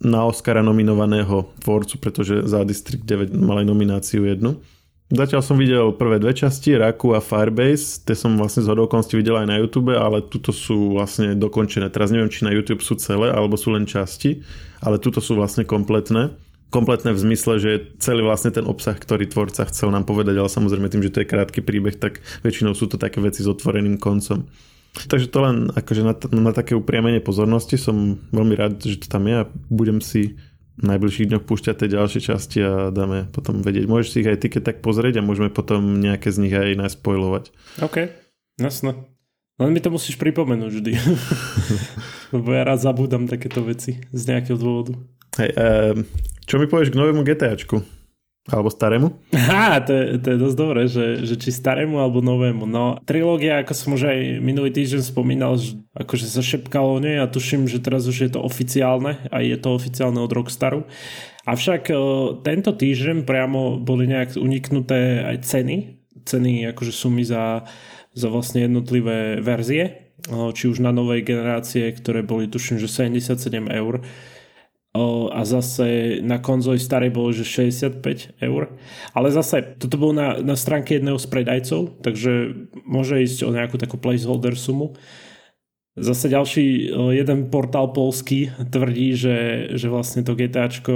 na 0.01 0.25
Oscara 0.25 0.65
nominovaného 0.65 1.53
tvorcu, 1.62 1.96
pretože 2.01 2.46
za 2.50 2.65
District 2.65 3.05
9 3.05 3.38
mal 3.38 3.62
aj 3.62 3.67
nomináciu 3.70 4.25
jednu. 4.25 4.58
Zatiaľ 5.12 5.43
som 5.43 5.60
videl 5.60 5.91
prvé 6.00 6.24
dve 6.24 6.31
časti, 6.31 6.72
Raku 6.72 7.12
a 7.12 7.20
Firebase, 7.20 8.00
tie 8.08 8.15
som 8.15 8.31
vlastne 8.39 8.63
z 8.63 8.72
hodovokonosti 8.72 9.20
videl 9.20 9.43
aj 9.43 9.48
na 9.51 9.60
YouTube, 9.60 9.91
ale 9.91 10.24
tuto 10.24 10.55
sú 10.55 10.96
vlastne 10.96 11.36
dokončené. 11.36 11.91
Teraz 11.91 12.15
neviem, 12.15 12.31
či 12.31 12.48
na 12.48 12.55
YouTube 12.55 12.79
sú 12.79 12.96
celé, 12.96 13.27
alebo 13.27 13.60
sú 13.60 13.75
len 13.75 13.84
časti, 13.84 14.39
ale 14.79 15.03
tuto 15.03 15.20
sú 15.20 15.36
vlastne 15.36 15.67
kompletné. 15.67 16.31
Kompletné 16.72 17.12
v 17.12 17.27
zmysle, 17.27 17.60
že 17.60 17.72
celý 18.00 18.24
vlastne 18.24 18.55
ten 18.55 18.63
obsah, 18.63 18.96
ktorý 18.96 19.27
tvorca 19.27 19.67
chcel 19.67 19.91
nám 19.91 20.08
povedať, 20.08 20.39
ale 20.39 20.48
samozrejme 20.48 20.88
tým, 20.88 21.03
že 21.03 21.12
to 21.12 21.27
je 21.27 21.27
krátky 21.27 21.60
príbeh, 21.60 22.00
tak 22.00 22.24
väčšinou 22.48 22.72
sú 22.72 22.88
to 22.88 22.96
také 22.96 23.20
veci 23.20 23.43
s 23.43 23.51
otvoreným 23.51 24.00
koncom. 24.00 24.48
Takže 24.92 25.32
to 25.32 25.40
len 25.40 25.72
akože 25.72 26.04
na, 26.04 26.14
na 26.36 26.52
také 26.52 26.76
upriamenie 26.76 27.24
pozornosti 27.24 27.80
som 27.80 28.20
veľmi 28.36 28.56
rád, 28.60 28.84
že 28.84 29.00
to 29.00 29.08
tam 29.08 29.24
je 29.24 29.36
a 29.44 29.50
budem 29.72 30.04
si 30.04 30.36
v 30.82 30.84
najbližších 30.88 31.30
dňoch 31.32 31.48
púšťať 31.48 31.76
tie 31.78 31.94
ďalšie 31.96 32.22
časti 32.26 32.60
a 32.64 32.72
dáme 32.92 33.32
potom 33.32 33.64
vedieť. 33.64 33.88
Môžeš 33.88 34.08
si 34.12 34.18
ich 34.24 34.30
aj 34.32 34.40
ty 34.44 34.48
keď 34.52 34.62
tak 34.74 34.78
pozrieť 34.84 35.20
a 35.20 35.26
môžeme 35.26 35.48
potom 35.52 36.00
nejaké 36.00 36.32
z 36.32 36.38
nich 36.44 36.56
aj 36.56 36.76
naspojlovať. 36.76 37.54
OK, 37.86 38.12
jasno. 38.60 39.08
Len 39.62 39.72
mi 39.72 39.80
to 39.84 39.94
musíš 39.94 40.18
pripomenúť 40.18 40.72
vždy. 40.74 40.92
Lebo 42.34 42.50
ja 42.50 42.66
rád 42.66 42.82
zabúdam 42.82 43.30
takéto 43.30 43.62
veci 43.62 44.02
z 44.10 44.22
nejakého 44.26 44.58
dôvodu. 44.58 44.98
Hej, 45.38 45.54
um, 45.54 45.98
čo 46.50 46.58
mi 46.58 46.66
povieš 46.66 46.92
k 46.92 47.00
novému 47.00 47.22
GTAčku? 47.22 48.00
Alebo 48.50 48.74
starému? 48.74 49.22
Á, 49.38 49.78
to 49.86 49.94
je, 49.94 50.06
to 50.18 50.28
je 50.34 50.38
dosť 50.42 50.58
dobré, 50.58 50.82
že, 50.90 51.22
že 51.22 51.38
či 51.38 51.54
starému 51.54 52.02
alebo 52.02 52.26
novému. 52.26 52.66
No, 52.66 52.98
trilógia, 53.06 53.62
ako 53.62 53.74
som 53.78 53.94
už 53.94 54.10
aj 54.10 54.20
minulý 54.42 54.74
týždeň 54.74 55.06
spomínal, 55.06 55.62
že 55.62 55.78
akože 55.94 56.26
sa 56.26 56.42
šepkalo 56.42 56.98
nie, 56.98 57.22
ja 57.22 57.30
tuším, 57.30 57.70
že 57.70 57.78
teraz 57.78 58.10
už 58.10 58.18
je 58.18 58.32
to 58.34 58.42
oficiálne 58.42 59.30
a 59.30 59.38
je 59.46 59.54
to 59.62 59.70
oficiálne 59.78 60.18
od 60.18 60.34
Rockstaru. 60.34 60.90
Avšak 61.46 61.94
o, 61.94 61.98
tento 62.42 62.74
týždeň 62.74 63.30
priamo 63.30 63.78
boli 63.78 64.10
nejak 64.10 64.34
uniknuté 64.42 65.22
aj 65.22 65.46
ceny, 65.46 66.02
ceny 66.26 66.66
akože 66.74 66.94
sumy 66.98 67.22
za, 67.22 67.70
za 68.18 68.28
vlastne 68.34 68.66
jednotlivé 68.66 69.38
verzie, 69.38 70.18
o, 70.34 70.50
či 70.50 70.66
už 70.66 70.82
na 70.82 70.90
novej 70.90 71.22
generácie, 71.22 71.94
ktoré 71.94 72.26
boli 72.26 72.50
tuším, 72.50 72.82
že 72.82 72.90
77 72.90 73.70
eur 73.70 74.02
O, 74.02 74.06
a 75.32 75.48
zase 75.48 76.20
na 76.20 76.44
konzoli 76.44 76.76
starej 76.76 77.16
bolo, 77.16 77.32
že 77.32 77.48
65 77.48 78.44
eur. 78.44 78.76
Ale 79.16 79.32
zase, 79.32 79.80
toto 79.80 79.96
bolo 79.96 80.14
na, 80.14 80.44
na 80.44 80.60
stránke 80.60 81.00
jedného 81.00 81.16
z 81.16 81.28
predajcov, 81.32 82.04
takže 82.04 82.32
môže 82.84 83.24
ísť 83.24 83.48
o 83.48 83.56
nejakú 83.56 83.80
takú 83.80 83.96
placeholder 83.96 84.60
sumu. 84.60 85.00
Zase 85.96 86.32
ďalší 86.32 86.92
jeden 86.92 87.52
portál 87.52 87.92
polský 87.92 88.52
tvrdí, 88.68 89.16
že, 89.16 89.38
že 89.76 89.88
vlastne 89.92 90.24
to 90.24 90.36
GTAčko 90.36 90.96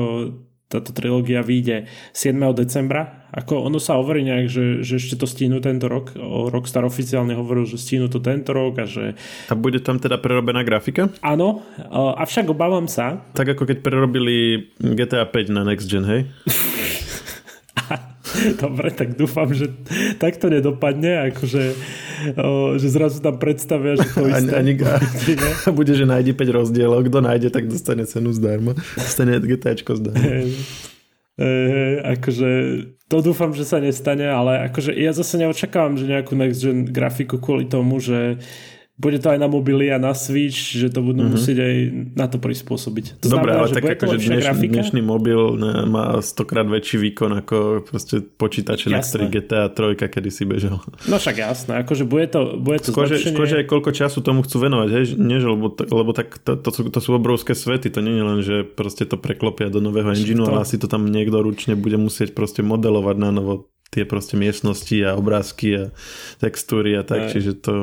táto 0.65 0.91
trilógia 0.91 1.45
vyjde 1.45 1.85
7. 2.11 2.35
decembra. 2.57 3.29
Ako 3.35 3.67
ono 3.67 3.77
sa 3.77 3.99
hovorí 3.99 4.23
nejak, 4.23 4.47
že, 4.47 4.65
že 4.81 4.97
ešte 4.97 5.19
to 5.19 5.27
stínu 5.27 5.59
tento 5.59 5.85
rok. 5.91 6.15
O 6.17 6.47
Rockstar 6.47 6.87
oficiálne 6.87 7.35
hovoril, 7.35 7.67
že 7.67 7.77
stínu 7.77 8.07
to 8.07 8.23
tento 8.23 8.55
rok 8.55 8.81
a 8.81 8.85
že... 8.87 9.13
A 9.51 9.53
bude 9.53 9.83
tam 9.83 9.99
teda 9.99 10.17
prerobená 10.17 10.63
grafika? 10.63 11.11
Áno, 11.19 11.61
avšak 11.93 12.49
obávam 12.49 12.87
sa. 12.87 13.27
Tak 13.35 13.59
ako 13.59 13.67
keď 13.67 13.77
prerobili 13.83 14.69
GTA 14.79 15.27
5 15.27 15.53
na 15.53 15.61
Next 15.67 15.85
Gen, 15.91 16.07
hej? 16.07 16.21
Dobre, 18.63 18.91
tak 18.91 19.15
dúfam, 19.15 19.49
že 19.51 19.71
takto 20.19 20.51
nedopadne, 20.51 21.31
akože 21.33 21.63
o, 22.39 22.75
že 22.79 22.87
zrazu 22.89 23.19
tam 23.21 23.39
predstavia, 23.39 23.99
že 23.99 24.07
to 24.11 24.27
isté. 24.27 24.53
Ani, 24.55 24.77
ani, 24.79 25.71
bude, 25.79 25.93
že 25.95 26.05
nájde 26.07 26.31
5 26.35 26.57
rozdielov, 26.63 27.05
kto 27.07 27.17
nájde, 27.21 27.49
tak 27.51 27.67
dostane 27.67 28.03
cenu 28.05 28.31
zdarma. 28.35 28.75
Dostane 28.95 29.39
GTčko 29.39 29.97
zdarma. 29.99 30.31
E, 31.35 31.47
akože 32.15 32.49
to 33.11 33.17
dúfam, 33.19 33.51
že 33.51 33.67
sa 33.67 33.83
nestane, 33.83 34.25
ale 34.25 34.71
akože 34.71 34.95
ja 34.95 35.11
zase 35.11 35.35
neočakávam, 35.37 35.99
že 35.99 36.07
nejakú 36.07 36.33
next 36.33 36.63
gen 36.63 36.87
grafiku 36.87 37.37
kvôli 37.37 37.67
tomu, 37.67 37.99
že 37.99 38.39
bude 38.95 39.19
to 39.19 39.27
aj 39.27 39.39
na 39.43 39.51
mobily 39.51 39.91
a 39.91 39.99
na 39.99 40.15
Switch, 40.15 40.71
že 40.71 40.87
to 40.87 41.03
budú 41.03 41.27
mm-hmm. 41.27 41.35
musieť 41.35 41.57
aj 41.59 41.75
na 42.15 42.31
to 42.31 42.39
prispôsobiť. 42.39 43.19
To 43.19 43.27
Dobre, 43.27 43.51
znamená, 43.51 43.67
ale 43.67 43.75
tak 43.75 43.83
akože 43.99 44.17
dneš, 44.23 44.45
dnešný 44.55 45.01
mobil 45.03 45.39
má 45.91 46.23
stokrát 46.23 46.63
väčší 46.63 47.03
výkon 47.03 47.43
ako 47.43 47.83
proste 47.83 48.23
počítače 48.23 48.87
na 48.87 49.03
ktorý 49.03 49.27
GTA 49.27 49.67
3 49.67 49.99
kedy 49.99 50.29
si 50.31 50.47
bežal. 50.47 50.79
No 51.11 51.19
však 51.19 51.35
jasné, 51.35 51.83
akože 51.83 52.07
bude 52.07 52.31
to, 52.31 52.55
bude 52.55 52.79
to 52.79 52.95
skôr, 52.95 53.11
zlepšenie. 53.11 53.35
Skôr, 53.35 53.47
aj 53.51 53.67
koľko 53.67 53.91
času 53.91 54.23
tomu 54.23 54.47
chcú 54.47 54.63
venovať, 54.63 54.89
hej? 54.95 55.03
Nie, 55.19 55.43
že, 55.43 55.47
lebo, 55.51 55.75
lebo 55.75 56.11
tak 56.15 56.39
to, 56.39 56.55
to, 56.55 56.69
sú, 56.71 56.87
to 56.87 56.99
sú 57.03 57.19
obrovské 57.19 57.51
svety, 57.51 57.91
to 57.91 57.99
nie 57.99 58.15
je 58.15 58.23
len, 58.23 58.39
že 58.47 58.55
proste 58.63 59.03
to 59.03 59.19
preklopia 59.19 59.67
do 59.67 59.83
nového 59.83 60.07
engineu, 60.15 60.47
ale 60.47 60.63
asi 60.63 60.79
to 60.79 60.87
tam 60.87 61.03
niekto 61.11 61.43
ručne 61.43 61.75
bude 61.75 61.99
musieť 61.99 62.31
proste 62.31 62.63
modelovať 62.63 63.15
na 63.19 63.35
novo 63.35 63.67
tie 63.91 64.07
proste 64.07 64.39
miestnosti 64.39 64.95
a 65.03 65.19
obrázky 65.19 65.67
a 65.75 65.83
textúry 66.39 66.95
a 66.95 67.03
tak, 67.03 67.27
aj. 67.27 67.31
čiže 67.35 67.51
to 67.59 67.75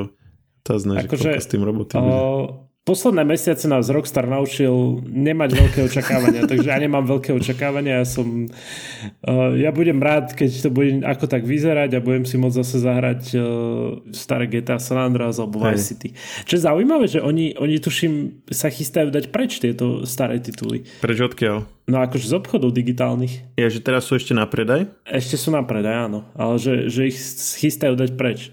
tá 0.63 0.79
že 0.79 0.87
akože, 0.95 1.31
s 1.43 1.49
tým 1.51 1.63
roboty 1.67 1.99
o, 1.99 2.71
Posledné 2.83 3.23
mesiace 3.23 3.71
nás 3.71 3.87
Rockstar 3.95 4.27
naučil 4.27 5.07
nemať 5.07 5.51
veľké 5.55 5.79
očakávania, 5.89 6.51
takže 6.51 6.67
ja 6.67 6.83
nemám 6.83 7.07
veľké 7.07 7.31
očakávania. 7.31 8.03
Ja, 8.03 8.07
som, 8.07 8.51
uh, 8.51 9.55
ja 9.55 9.71
budem 9.71 10.03
rád, 10.03 10.35
keď 10.35 10.67
to 10.67 10.71
bude 10.75 10.99
ako 11.07 11.31
tak 11.31 11.47
vyzerať 11.47 11.95
a 11.95 12.03
budem 12.03 12.27
si 12.27 12.43
môcť 12.43 12.59
zase 12.59 12.83
zahrať 12.83 13.23
uh, 13.39 13.45
staré 14.11 14.51
GTA 14.51 14.83
San 14.83 14.99
Andreas 14.99 15.39
alebo 15.39 15.63
Vice 15.63 15.95
City. 15.95 16.19
Čo 16.43 16.59
je 16.59 16.67
zaujímavé, 16.67 17.07
že 17.07 17.23
oni, 17.23 17.55
oni 17.55 17.79
tuším 17.79 18.43
sa 18.51 18.67
chystajú 18.67 19.15
dať 19.15 19.31
preč 19.31 19.63
tieto 19.63 20.03
staré 20.03 20.43
tituly. 20.43 20.83
Preč 20.99 21.23
odkiaľ? 21.23 21.63
No 21.87 22.03
akože 22.03 22.27
z 22.27 22.35
obchodov 22.35 22.75
digitálnych. 22.75 23.63
Je, 23.63 23.67
že 23.71 23.79
teraz 23.79 24.11
sú 24.11 24.19
ešte 24.19 24.35
na 24.35 24.43
predaj? 24.51 24.91
Ešte 25.07 25.39
sú 25.39 25.55
na 25.55 25.63
predaj, 25.63 26.11
áno. 26.11 26.27
Ale 26.35 26.59
že, 26.59 26.91
že 26.91 27.15
ich 27.15 27.19
chystajú 27.63 27.95
dať 27.95 28.19
preč. 28.19 28.51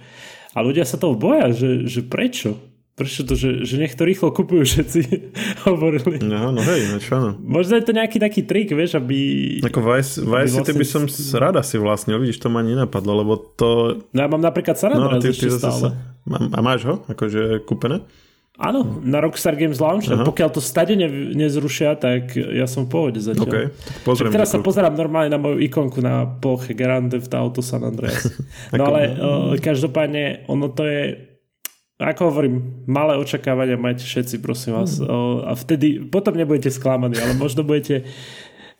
A 0.53 0.65
ľudia 0.65 0.86
sa 0.86 0.98
toho 0.98 1.13
boja, 1.13 1.53
že, 1.53 1.86
že 1.86 2.01
prečo? 2.01 2.58
Prečo 3.00 3.24
to, 3.24 3.32
že, 3.32 3.63
že 3.63 3.79
nech 3.79 3.96
to 3.96 4.03
rýchlo 4.03 4.36
kupujú 4.36 4.68
všetci, 4.68 5.00
hovorili. 5.72 6.20
No, 6.20 6.51
no 6.51 6.60
hej, 6.60 6.91
no 6.91 7.00
čo 7.00 7.15
áno. 7.15 7.32
Možno 7.39 7.79
je 7.79 7.88
to 7.88 7.96
nejaký 7.96 8.20
taký 8.20 8.44
trik, 8.44 8.75
vieš, 8.75 9.00
aby... 9.00 9.15
Ako 9.63 9.79
Vice, 9.79 10.20
Vice 10.20 10.60
vlastne... 10.60 10.75
by 10.75 10.86
som 10.86 11.03
rada 11.39 11.63
si 11.63 11.79
vlastne, 11.79 12.20
vidíš, 12.20 12.44
to 12.44 12.51
ma 12.51 12.60
nenapadlo, 12.60 13.24
lebo 13.24 13.39
to... 13.56 14.03
No 14.12 14.20
ja 14.20 14.27
mám 14.27 14.44
napríklad 14.44 14.75
San 14.75 14.91
Andreas 14.91 15.24
no, 15.24 15.24
ty, 15.24 15.32
ty 15.32 15.48
stále. 15.48 15.96
Sa... 15.96 16.38
A 16.51 16.60
máš 16.60 16.84
ho, 16.91 16.96
akože 17.08 17.63
kúpené? 17.63 18.03
Áno, 18.60 19.00
na 19.08 19.24
Rockstar 19.24 19.56
Games 19.56 19.80
Launch. 19.80 20.12
Aha. 20.12 20.28
Pokiaľ 20.28 20.50
to 20.51 20.60
stade 20.60 20.92
ne, 21.00 21.08
nezrušia, 21.32 21.96
tak 21.96 22.36
ja 22.36 22.68
som 22.68 22.86
v 22.86 22.89
pohode 22.92 23.20
zatiaľ. 23.24 23.48
Okay, 23.48 23.66
tak 23.72 23.96
pozriem. 24.04 24.36
teraz 24.36 24.51
sa 24.51 24.60
pozerám 24.60 25.00
normálne 25.00 25.32
na 25.32 25.39
moju 25.39 25.63
ikonku 25.63 26.04
na 26.04 26.28
ploche 26.28 26.75
Grand 26.75 27.08
Theft 27.08 27.32
Auto 27.32 27.63
San 27.63 27.88
Andreas. 27.88 28.28
no 28.75 28.84
ale 28.84 29.01
uh, 29.16 29.56
každopádne 29.63 30.44
ono 30.51 30.68
to 30.75 30.84
je 30.84 31.30
ako 32.00 32.32
hovorím, 32.32 32.88
malé 32.88 33.20
očakávania 33.20 33.75
majte 33.75 34.08
všetci, 34.08 34.39
prosím 34.39 34.80
vás. 34.80 35.04
Mm. 35.04 35.08
O, 35.12 35.44
a 35.44 35.51
vtedy, 35.51 36.00
potom 36.08 36.32
nebudete 36.32 36.72
sklamaní, 36.72 37.20
ale 37.20 37.36
možno 37.36 37.68
budete 37.68 38.08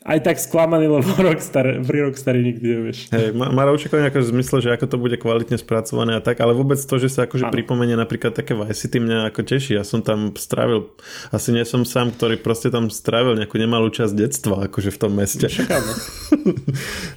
aj 0.00 0.18
tak 0.24 0.36
sklamaný, 0.40 0.88
lebo 0.88 1.04
Rockstar, 1.28 1.84
pri 1.84 2.08
Rockstare 2.08 2.40
nikdy 2.40 2.64
nevieš. 2.64 2.98
Hej, 3.12 3.36
má, 3.36 3.52
má 3.52 3.68
očakávanie 3.68 4.08
ako 4.08 4.24
v 4.24 4.30
zmysle, 4.32 4.56
že 4.64 4.72
ako 4.72 4.86
to 4.88 4.96
bude 4.96 5.16
kvalitne 5.20 5.60
spracované 5.60 6.16
a 6.16 6.24
tak, 6.24 6.40
ale 6.40 6.56
vôbec 6.56 6.80
to, 6.80 6.96
že 6.96 7.12
sa 7.12 7.28
akože 7.28 7.44
ano. 7.44 7.52
pripomenie 7.52 8.00
napríklad 8.00 8.32
také 8.32 8.56
Vice 8.56 8.88
City 8.88 8.96
mňa 8.96 9.28
ako 9.28 9.40
teší. 9.44 9.76
Ja 9.76 9.84
som 9.84 10.00
tam 10.00 10.32
strávil, 10.40 10.88
asi 11.28 11.52
nie 11.52 11.68
som 11.68 11.84
sám, 11.84 12.16
ktorý 12.16 12.40
proste 12.40 12.72
tam 12.72 12.88
strávil 12.88 13.36
nejakú 13.36 13.60
nemalú 13.60 13.92
časť 13.92 14.12
detstva, 14.16 14.72
akože 14.72 14.88
v 14.88 14.98
tom 14.98 15.12
meste. 15.12 15.46
Čakáme. 15.52 15.92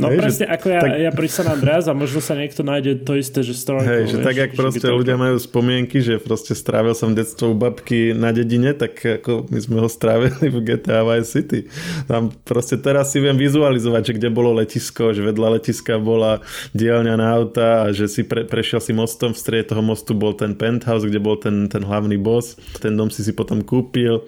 No 0.02 0.10
hej, 0.10 0.20
presne, 0.20 0.50
že, 0.50 0.58
ako 0.58 0.68
ja, 0.74 0.82
tak... 0.82 0.92
ja 0.98 1.12
pri 1.14 1.28
San 1.30 1.48
Andreas 1.48 1.86
a 1.86 1.94
možno 1.94 2.20
sa 2.20 2.34
niekto 2.34 2.66
nájde 2.66 3.06
to 3.06 3.14
isté, 3.14 3.46
že 3.46 3.54
strojko. 3.54 3.86
Hej, 3.86 4.04
že 4.10 4.18
vieš, 4.20 4.26
tak, 4.26 4.36
jak 4.42 4.52
proste 4.58 4.88
ľudia 4.90 5.16
majú 5.16 5.38
spomienky, 5.38 6.02
že 6.02 6.18
proste 6.18 6.58
strávil 6.58 6.98
som 6.98 7.14
detstvo 7.14 7.54
u 7.54 7.56
babky 7.56 8.18
na 8.18 8.34
dedine, 8.34 8.74
tak 8.74 8.98
ako 8.98 9.48
my 9.54 9.60
sme 9.62 9.78
ho 9.86 9.88
strávili 9.88 10.50
v 10.50 10.58
GTA 10.66 11.06
Vice 11.06 11.30
City. 11.30 11.70
Tam 12.10 12.34
proste 12.42 12.73
proste 12.74 12.90
teraz 12.90 13.14
si 13.14 13.22
viem 13.22 13.38
vizualizovať, 13.38 14.02
že 14.02 14.16
kde 14.18 14.30
bolo 14.34 14.58
letisko, 14.58 15.14
že 15.14 15.22
vedľa 15.22 15.62
letiska 15.62 16.02
bola 16.02 16.42
dielňa 16.74 17.16
na 17.22 17.28
auta 17.30 17.86
a 17.86 17.94
že 17.94 18.10
si 18.10 18.26
pre, 18.26 18.50
prešiel 18.50 18.82
si 18.82 18.98
mostom, 18.98 19.30
v 19.30 19.38
strede 19.38 19.70
toho 19.70 19.86
mostu 19.86 20.18
bol 20.18 20.34
ten 20.34 20.58
penthouse, 20.58 21.06
kde 21.06 21.22
bol 21.22 21.38
ten, 21.38 21.70
ten 21.70 21.86
hlavný 21.86 22.18
boss, 22.18 22.58
ten 22.82 22.98
dom 22.98 23.14
si 23.14 23.22
si 23.22 23.30
potom 23.30 23.62
kúpil. 23.62 24.26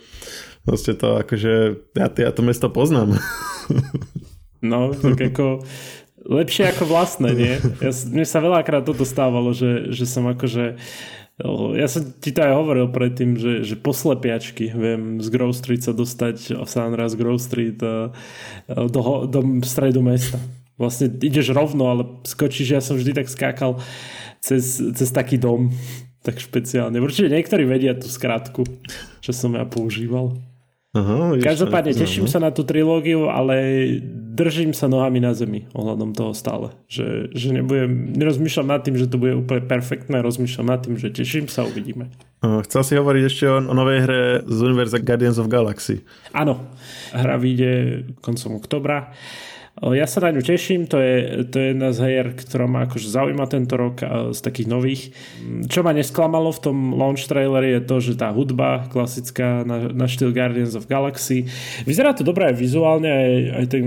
Proste 0.61 0.93
to 0.93 1.21
akože, 1.25 1.53
ja, 1.97 2.07
ja 2.09 2.31
to 2.33 2.41
mesto 2.45 2.69
poznám. 2.69 3.17
No, 4.65 4.97
tak 4.97 5.21
ako 5.21 5.61
lepšie 6.25 6.73
ako 6.73 6.89
vlastné, 6.89 7.37
nie? 7.37 7.53
Ja, 7.85 7.93
mne 8.09 8.25
sa 8.25 8.41
veľakrát 8.41 8.81
toto 8.81 9.05
stávalo, 9.05 9.53
že, 9.53 9.93
že 9.93 10.09
som 10.09 10.25
akože 10.25 10.81
ja 11.75 11.87
som 11.91 12.07
ti 12.23 12.31
to 12.31 12.39
aj 12.47 12.53
hovoril 12.55 12.87
predtým, 12.95 13.35
že, 13.35 13.67
že 13.67 13.75
poslepiačky 13.75 14.71
viem 14.71 15.19
z 15.19 15.27
Grove 15.27 15.51
Street 15.51 15.83
sa 15.83 15.91
dostať 15.91 16.55
v 16.55 16.69
San 16.71 16.95
Andreas 16.95 17.19
Grove 17.19 17.43
Street 17.43 17.75
eh, 17.83 18.07
do, 18.71 19.27
do 19.27 19.39
stredu 19.67 19.99
mesta. 19.99 20.39
Vlastne 20.79 21.11
ideš 21.11 21.51
rovno, 21.51 21.91
ale 21.91 22.03
skočíš, 22.23 22.67
ja 22.71 22.81
som 22.83 22.95
vždy 22.95 23.11
tak 23.15 23.27
skákal 23.27 23.79
cez, 24.39 24.79
cez 24.79 25.09
taký 25.11 25.35
dom, 25.35 25.71
tak 26.23 26.39
špeciálne. 26.39 26.99
Určite 27.03 27.31
niektorí 27.31 27.67
vedia 27.67 27.95
tú 27.95 28.07
skratku, 28.07 28.63
čo 29.19 29.31
som 29.35 29.55
ja 29.59 29.67
používal. 29.67 30.35
Aha, 30.95 31.35
Každopádne 31.43 31.91
teším 31.91 32.23
no. 32.23 32.31
sa 32.31 32.39
na 32.39 32.55
tú 32.55 32.63
trilógiu, 32.63 33.27
ale 33.27 33.55
držím 34.31 34.71
sa 34.71 34.87
nohami 34.87 35.19
na 35.19 35.35
zemi 35.35 35.67
ohľadom 35.75 36.15
toho 36.15 36.31
stále. 36.31 36.71
Že, 36.87 37.35
že 37.35 37.47
nebudem, 37.51 38.15
nerozmýšľam 38.15 38.67
nad 38.71 38.81
tým, 38.87 38.95
že 38.95 39.11
to 39.11 39.19
bude 39.19 39.35
úplne 39.35 39.67
perfektné, 39.67 40.23
rozmýšľam 40.23 40.67
nad 40.71 40.79
tým, 40.87 40.95
že 40.95 41.11
teším 41.11 41.51
sa, 41.51 41.67
uvidíme. 41.67 42.07
Chcel 42.39 42.81
si 42.87 42.93
hovoriť 42.95 43.23
ešte 43.27 43.43
o, 43.43 43.59
o 43.59 43.73
novej 43.75 43.99
hre 44.07 44.21
z 44.47 44.57
univerza 44.63 45.03
Guardians 45.03 45.35
of 45.35 45.51
Galaxy. 45.51 45.99
Áno, 46.31 46.63
hra 47.11 47.35
vyjde 47.43 47.71
koncom 48.23 48.63
oktobra. 48.63 49.11
Ja 49.75 50.07
sa 50.07 50.23
na 50.23 50.31
ňu 50.31 50.39
teším, 50.39 50.87
to 50.87 51.03
je, 51.03 51.43
to 51.51 51.59
je 51.59 51.65
jedna 51.75 51.91
z 51.91 51.99
hier, 51.99 52.27
ktorá 52.31 52.63
ma 52.63 52.87
akože 52.87 53.11
zaujíma 53.11 53.43
tento 53.51 53.75
rok 53.75 53.99
z 54.31 54.39
takých 54.39 54.71
nových. 54.71 55.01
Čo 55.67 55.83
ma 55.83 55.91
nesklamalo 55.91 56.55
v 56.55 56.63
tom 56.63 56.77
launch 56.95 57.27
traileri 57.27 57.75
je 57.75 57.81
to, 57.83 57.99
že 57.99 58.15
tá 58.15 58.31
hudba 58.31 58.87
klasická 58.87 59.67
na, 59.67 59.91
na 59.91 60.07
štýl 60.07 60.31
Guardians 60.31 60.79
of 60.79 60.87
Galaxy. 60.87 61.51
Vyzerá 61.83 62.15
to 62.15 62.23
dobré 62.23 62.55
vizuálne, 62.55 63.11
aj, 63.11 63.33
aj 63.51 63.65
ten, 63.67 63.85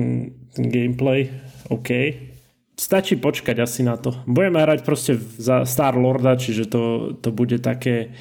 ten 0.52 0.66
gameplay, 0.68 1.32
OK. 1.72 1.88
Stačí 2.76 3.16
počkať 3.16 3.56
asi 3.56 3.80
na 3.80 3.96
to. 3.96 4.12
Budeme 4.28 4.60
hrať 4.60 4.84
proste 4.84 5.16
za 5.16 5.64
Star 5.64 5.96
Lorda, 5.96 6.36
čiže 6.36 6.68
to, 6.68 7.16
to 7.16 7.32
bude 7.32 7.64
také 7.64 8.12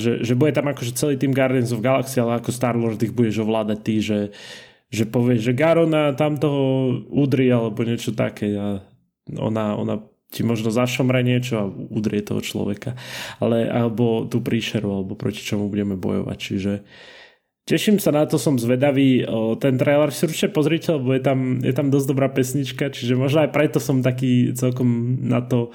že, 0.00 0.24
že 0.24 0.32
bude 0.32 0.56
tam 0.56 0.72
akože 0.72 0.96
celý 0.96 1.20
tým 1.20 1.36
Guardians 1.36 1.68
of 1.74 1.84
Galaxy, 1.84 2.16
ale 2.16 2.40
ako 2.40 2.48
Star 2.48 2.78
Lord 2.80 2.96
ich 3.04 3.12
budeš 3.12 3.44
ovládať 3.44 3.78
ty, 3.84 3.94
že 4.00 4.18
že 4.94 5.10
povie, 5.10 5.42
že 5.42 5.50
Garona 5.50 6.14
tam 6.14 6.38
toho 6.38 6.94
udri 7.10 7.50
alebo 7.50 7.82
niečo 7.82 8.14
také 8.14 8.54
a 8.54 8.80
ona, 9.34 9.74
ona 9.74 9.98
ti 10.30 10.42
možno 10.42 10.74
zašomre 10.74 11.22
niečo 11.22 11.54
a 11.58 11.70
udrie 11.70 12.22
toho 12.22 12.42
človeka. 12.42 12.98
Ale 13.38 13.66
alebo 13.66 14.26
tú 14.26 14.42
príšeru, 14.42 14.90
alebo 14.90 15.14
proti 15.14 15.42
čomu 15.42 15.70
budeme 15.70 15.94
bojovať. 15.94 16.38
Čiže 16.38 16.72
teším 17.66 18.02
sa 18.02 18.10
na 18.10 18.26
to, 18.26 18.38
som 18.38 18.58
zvedavý. 18.58 19.22
Ten 19.62 19.78
trailer 19.78 20.10
si 20.10 20.26
určite 20.26 20.50
pozrite, 20.50 20.94
lebo 20.94 21.14
je 21.14 21.22
tam, 21.22 21.62
je 21.62 21.74
tam 21.74 21.90
dosť 21.90 22.06
dobrá 22.06 22.28
pesnička, 22.30 22.90
čiže 22.90 23.18
možno 23.18 23.46
aj 23.46 23.50
preto 23.54 23.78
som 23.78 24.02
taký 24.02 24.54
celkom 24.54 25.22
na 25.22 25.42
to 25.42 25.70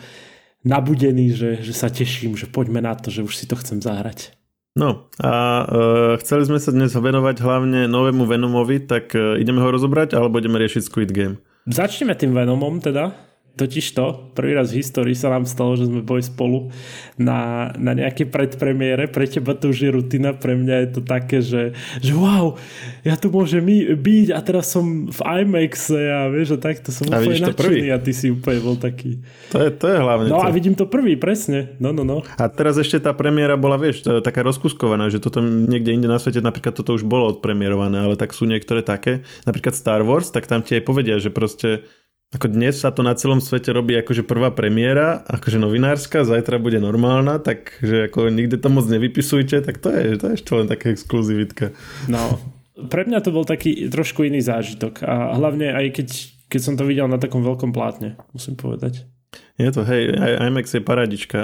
nabudený, 0.68 1.32
že, 1.32 1.64
že 1.64 1.72
sa 1.72 1.88
teším, 1.88 2.36
že 2.36 2.52
poďme 2.52 2.84
na 2.84 2.96
to, 2.96 3.08
že 3.08 3.24
už 3.24 3.34
si 3.36 3.48
to 3.48 3.56
chcem 3.56 3.80
zahrať. 3.80 4.39
No 4.78 5.10
a 5.18 5.34
uh, 5.66 6.14
chceli 6.22 6.46
sme 6.46 6.62
sa 6.62 6.70
dnes 6.70 6.94
venovať 6.94 7.42
hlavne 7.42 7.90
novému 7.90 8.30
Venomovi, 8.30 8.86
tak 8.86 9.18
uh, 9.18 9.40
ideme 9.40 9.62
ho 9.64 9.70
rozobrať 9.74 10.14
alebo 10.14 10.38
ideme 10.38 10.62
riešiť 10.62 10.84
Squid 10.86 11.10
Game? 11.10 11.42
Začneme 11.66 12.14
tým 12.14 12.38
Venomom 12.38 12.78
teda. 12.78 13.29
Totiž 13.58 13.92
to, 13.92 14.32
prvý 14.38 14.56
raz 14.56 14.72
v 14.72 14.80
histórii 14.80 15.12
sa 15.18 15.34
nám 15.34 15.44
stalo, 15.44 15.76
že 15.76 15.90
sme 15.90 16.00
boli 16.00 16.24
spolu 16.24 16.72
na, 17.20 17.72
na 17.76 17.92
nejaké 17.92 18.24
predpremiére. 18.24 19.12
Pre 19.12 19.28
teba 19.28 19.52
to 19.52 19.76
už 19.76 19.84
je 19.84 19.92
rutina, 19.92 20.32
pre 20.32 20.56
mňa 20.56 20.76
je 20.80 20.90
to 20.96 21.02
také, 21.04 21.44
že, 21.44 21.76
že 22.00 22.16
wow, 22.16 22.56
ja 23.04 23.20
tu 23.20 23.28
môžem 23.28 23.60
byť 24.00 24.28
a 24.32 24.40
teraz 24.40 24.72
som 24.72 25.12
v 25.12 25.20
IMAX 25.44 25.92
a 25.92 26.32
vieš, 26.32 26.56
a 26.56 26.58
takto 26.60 26.96
som 26.96 27.12
a 27.12 27.20
úplne 27.20 27.52
nadšený 27.52 27.88
a 27.92 27.98
ty 28.00 28.12
si 28.16 28.32
úplne 28.32 28.60
bol 28.64 28.80
taký. 28.80 29.20
To 29.52 29.60
je, 29.60 29.70
to 29.76 29.86
je 29.92 29.98
hlavne 30.00 30.32
No 30.32 30.40
to. 30.40 30.48
a 30.48 30.56
vidím 30.56 30.76
to 30.80 30.88
prvý, 30.88 31.20
presne. 31.20 31.76
No, 31.84 31.92
no, 31.92 32.08
no. 32.08 32.24
A 32.40 32.48
teraz 32.48 32.80
ešte 32.80 33.04
tá 33.04 33.12
premiéra 33.12 33.60
bola, 33.60 33.76
vieš, 33.76 34.08
taká 34.24 34.40
rozkuskovaná, 34.40 35.12
že 35.12 35.20
toto 35.20 35.44
niekde 35.44 35.92
inde 35.92 36.08
na 36.08 36.16
svete, 36.16 36.40
napríklad 36.40 36.80
toto 36.80 36.96
už 36.96 37.04
bolo 37.04 37.36
odpremierované, 37.36 38.00
ale 38.08 38.16
tak 38.16 38.32
sú 38.32 38.48
niektoré 38.48 38.88
také, 38.88 39.28
napríklad 39.44 39.76
Star 39.76 40.02
Wars, 40.08 40.32
tak 40.32 40.48
tam 40.48 40.64
ti 40.64 40.80
aj 40.80 40.84
povedia, 40.88 41.20
že 41.20 41.28
proste 41.28 41.84
ako 42.30 42.46
dnes 42.46 42.78
sa 42.78 42.94
to 42.94 43.02
na 43.02 43.18
celom 43.18 43.42
svete 43.42 43.74
robí 43.74 43.98
akože 43.98 44.22
prvá 44.22 44.54
premiéra, 44.54 45.26
akože 45.26 45.58
novinárska, 45.58 46.22
zajtra 46.22 46.62
bude 46.62 46.78
normálna, 46.78 47.42
takže 47.42 48.06
ako 48.06 48.30
nikde 48.30 48.62
to 48.62 48.70
moc 48.70 48.86
nevypisujte, 48.86 49.66
tak 49.66 49.82
to 49.82 49.90
je, 49.90 50.14
to 50.22 50.26
je 50.30 50.34
ešte 50.38 50.52
len 50.54 50.70
taká 50.70 50.94
exkluzivitka. 50.94 51.74
No, 52.06 52.38
pre 52.86 53.10
mňa 53.10 53.26
to 53.26 53.34
bol 53.34 53.50
taký 53.50 53.90
trošku 53.90 54.30
iný 54.30 54.46
zážitok 54.46 55.02
a 55.02 55.34
hlavne 55.42 55.74
aj 55.74 55.86
keď, 55.90 56.08
keď 56.54 56.62
som 56.62 56.78
to 56.78 56.86
videl 56.86 57.10
na 57.10 57.18
takom 57.18 57.42
veľkom 57.42 57.74
plátne, 57.74 58.14
musím 58.30 58.54
povedať. 58.54 59.10
Je 59.58 59.70
to, 59.74 59.82
hej, 59.82 60.14
IMAX 60.22 60.78
je 60.78 60.86
paradička. 60.86 61.38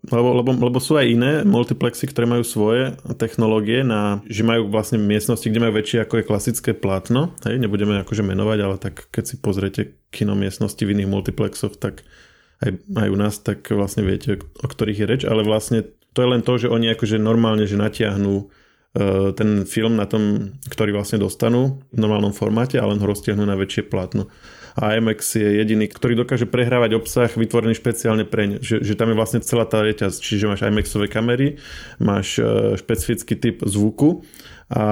Lebo, 0.00 0.32
lebo, 0.32 0.56
lebo 0.56 0.78
sú 0.80 0.96
aj 0.96 1.12
iné 1.12 1.32
multiplexy, 1.44 2.08
ktoré 2.08 2.24
majú 2.24 2.40
svoje 2.40 2.96
technológie, 3.20 3.84
na, 3.84 4.24
že 4.24 4.40
majú 4.40 4.72
vlastne 4.72 4.96
miestnosti, 4.96 5.44
kde 5.44 5.60
majú 5.60 5.76
väčšie 5.76 6.08
ako 6.08 6.14
je 6.16 6.24
klasické 6.24 6.70
plátno. 6.72 7.36
Hej, 7.44 7.60
nebudeme 7.60 8.00
akože 8.00 8.24
menovať, 8.24 8.58
ale 8.64 8.76
tak 8.80 9.12
keď 9.12 9.24
si 9.28 9.36
pozriete 9.36 10.00
kino 10.08 10.32
miestnosti 10.32 10.80
v 10.80 10.96
iných 10.96 11.12
multiplexoch, 11.12 11.76
tak 11.76 12.08
aj, 12.64 12.80
aj 12.96 13.08
u 13.12 13.16
nás, 13.20 13.44
tak 13.44 13.68
vlastne 13.68 14.00
viete, 14.00 14.40
o 14.40 14.66
ktorých 14.72 15.04
je 15.04 15.06
reč, 15.06 15.22
ale 15.28 15.44
vlastne 15.44 15.84
to 16.16 16.24
je 16.24 16.28
len 16.32 16.40
to, 16.40 16.56
že 16.56 16.72
oni 16.72 16.96
akože 16.96 17.20
normálne, 17.20 17.68
že 17.68 17.76
natiahnú 17.76 18.48
uh, 18.48 19.36
ten 19.36 19.68
film 19.68 20.00
na 20.00 20.08
tom, 20.08 20.56
ktorý 20.64 20.96
vlastne 20.96 21.20
dostanú 21.20 21.84
v 21.92 21.98
normálnom 22.00 22.32
formáte 22.32 22.80
a 22.80 22.88
len 22.88 22.96
ho 22.96 23.06
roztiahnu 23.06 23.44
na 23.44 23.54
väčšie 23.54 23.84
plátno 23.92 24.32
IMAX 24.80 25.36
je 25.36 25.60
jediný, 25.60 25.84
ktorý 25.86 26.16
dokáže 26.24 26.48
prehrávať 26.48 26.96
obsah 26.96 27.28
vytvorený 27.28 27.76
špeciálne 27.76 28.24
pre 28.24 28.48
ne. 28.48 28.56
Že, 28.64 28.80
že 28.80 28.94
tam 28.96 29.12
je 29.12 29.18
vlastne 29.20 29.40
celá 29.44 29.68
tá 29.68 29.84
reťaz, 29.84 30.16
čiže 30.16 30.48
máš 30.48 30.64
IMAXové 30.64 31.06
kamery, 31.12 31.60
máš 32.00 32.40
e, 32.40 32.80
špecifický 32.80 33.36
typ 33.36 33.56
zvuku 33.60 34.24
a 34.70 34.84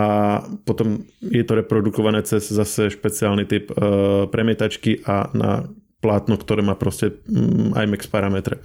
potom 0.66 1.07
je 1.23 1.45
to 1.47 1.54
reprodukované 1.54 2.26
cez 2.26 2.50
zase 2.50 2.90
špeciálny 2.90 3.47
typ 3.47 3.71
uh, 3.71 4.26
premietačky 4.26 5.07
a 5.07 5.30
na 5.30 5.71
plátno, 6.02 6.35
ktoré 6.35 6.66
má 6.66 6.75
proste 6.75 7.23
IMAX 7.78 8.11
parametre. 8.11 8.59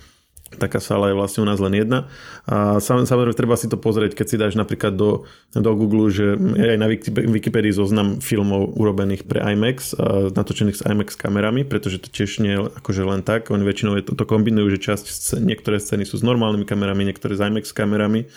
Taká 0.57 0.79
sala 0.83 1.09
je 1.11 1.15
vlastne 1.17 1.41
u 1.41 1.47
nás 1.47 1.57
len 1.57 1.73
jedna. 1.73 2.09
A 2.45 2.77
samozrejme 2.79 3.33
treba 3.33 3.55
si 3.55 3.71
to 3.71 3.79
pozrieť, 3.79 4.17
keď 4.17 4.25
si 4.27 4.35
dáš 4.39 4.53
napríklad 4.53 4.93
do, 4.93 5.25
do 5.53 5.71
Google, 5.73 6.11
že 6.13 6.37
je 6.37 6.67
aj 6.75 6.79
na 6.79 6.87
Wikipedii 7.31 7.73
zoznam 7.73 8.19
filmov 8.19 8.75
urobených 8.77 9.25
pre 9.25 9.41
IMAX, 9.41 9.95
natočených 10.33 10.79
s 10.79 10.83
IMAX 10.83 11.15
kamerami, 11.15 11.63
pretože 11.63 12.03
to 12.03 12.11
tiež 12.11 12.43
nie 12.43 12.57
akože 12.57 13.03
len 13.03 13.21
tak. 13.25 13.49
Oni 13.49 13.63
väčšinou 13.63 13.97
to, 14.03 14.13
to 14.13 14.25
kombinujú, 14.27 14.75
že 14.77 14.93
časť 14.93 15.39
niektoré 15.41 15.79
scény 15.79 16.03
sú 16.03 16.19
s 16.19 16.23
normálnymi 16.23 16.65
kamerami, 16.67 17.07
niektoré 17.07 17.33
s 17.33 17.41
IMAX 17.41 17.71
kamerami. 17.73 18.29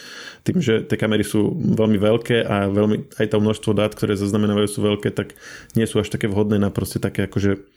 Tým, 0.46 0.62
že 0.62 0.86
tie 0.86 0.96
kamery 0.96 1.26
sú 1.26 1.52
veľmi 1.54 1.98
veľké 1.98 2.46
a 2.46 2.70
veľmi, 2.70 3.18
aj 3.18 3.26
to 3.34 3.42
množstvo 3.42 3.70
dát, 3.74 3.92
ktoré 3.92 4.14
zaznamenávajú 4.14 4.68
sú 4.70 4.80
veľké, 4.80 5.10
tak 5.10 5.34
nie 5.74 5.84
sú 5.84 5.98
až 5.98 6.08
také 6.14 6.30
vhodné 6.30 6.62
na 6.62 6.70
proste 6.70 7.02
také 7.02 7.26
akože 7.26 7.75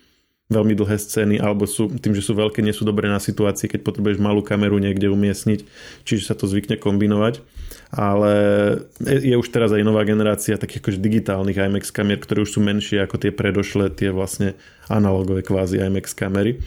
veľmi 0.49 0.73
dlhé 0.73 0.97
scény, 0.97 1.38
alebo 1.38 1.69
sú, 1.69 1.93
tým, 1.93 2.17
že 2.17 2.25
sú 2.25 2.33
veľké, 2.33 2.65
nie 2.65 2.73
sú 2.73 2.81
dobré 2.81 3.05
na 3.05 3.21
situácii, 3.21 3.69
keď 3.69 3.85
potrebuješ 3.85 4.17
malú 4.17 4.41
kameru 4.41 4.81
niekde 4.81 5.05
umiestniť, 5.13 5.62
čiže 6.09 6.25
sa 6.25 6.33
to 6.33 6.49
zvykne 6.49 6.75
kombinovať. 6.81 7.45
Ale 7.89 8.34
je 9.02 9.34
už 9.34 9.49
teraz 9.49 9.73
aj 9.73 9.82
nová 9.82 10.06
generácia 10.06 10.62
takých 10.62 10.86
akože 10.86 10.99
digitálnych 11.02 11.58
IMAX 11.58 11.89
kamier, 11.89 12.21
ktoré 12.21 12.45
už 12.45 12.54
sú 12.54 12.62
menšie 12.62 13.02
ako 13.02 13.17
tie 13.17 13.34
predošlé, 13.34 13.89
tie 13.97 14.13
vlastne 14.13 14.54
analogové 14.86 15.41
kvázi 15.41 15.82
IMAX 15.82 16.13
kamery. 16.13 16.62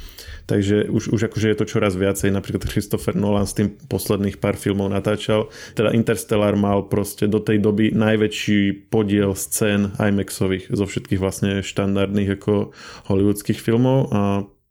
Takže 0.50 0.90
už, 0.90 1.14
už 1.14 1.30
akože 1.30 1.54
je 1.54 1.58
to 1.62 1.70
čoraz 1.70 1.94
viacej. 1.94 2.34
Napríklad 2.34 2.66
Christopher 2.66 3.14
Nolan 3.14 3.46
s 3.46 3.54
tým 3.54 3.70
posledných 3.86 4.42
pár 4.42 4.58
filmov 4.58 4.90
natáčal. 4.90 5.46
Teda 5.78 5.94
Interstellar 5.94 6.58
mal 6.58 6.90
proste 6.90 7.30
do 7.30 7.38
tej 7.38 7.62
doby 7.62 7.94
najväčší 7.94 8.90
podiel 8.90 9.38
scén 9.38 9.94
IMAXových 10.02 10.74
zo 10.74 10.90
všetkých 10.90 11.22
vlastne 11.22 11.62
štandardných 11.62 12.34
ako 12.34 12.74
hollywoodských 13.06 13.62
filmov 13.62 14.10
a 14.10 14.20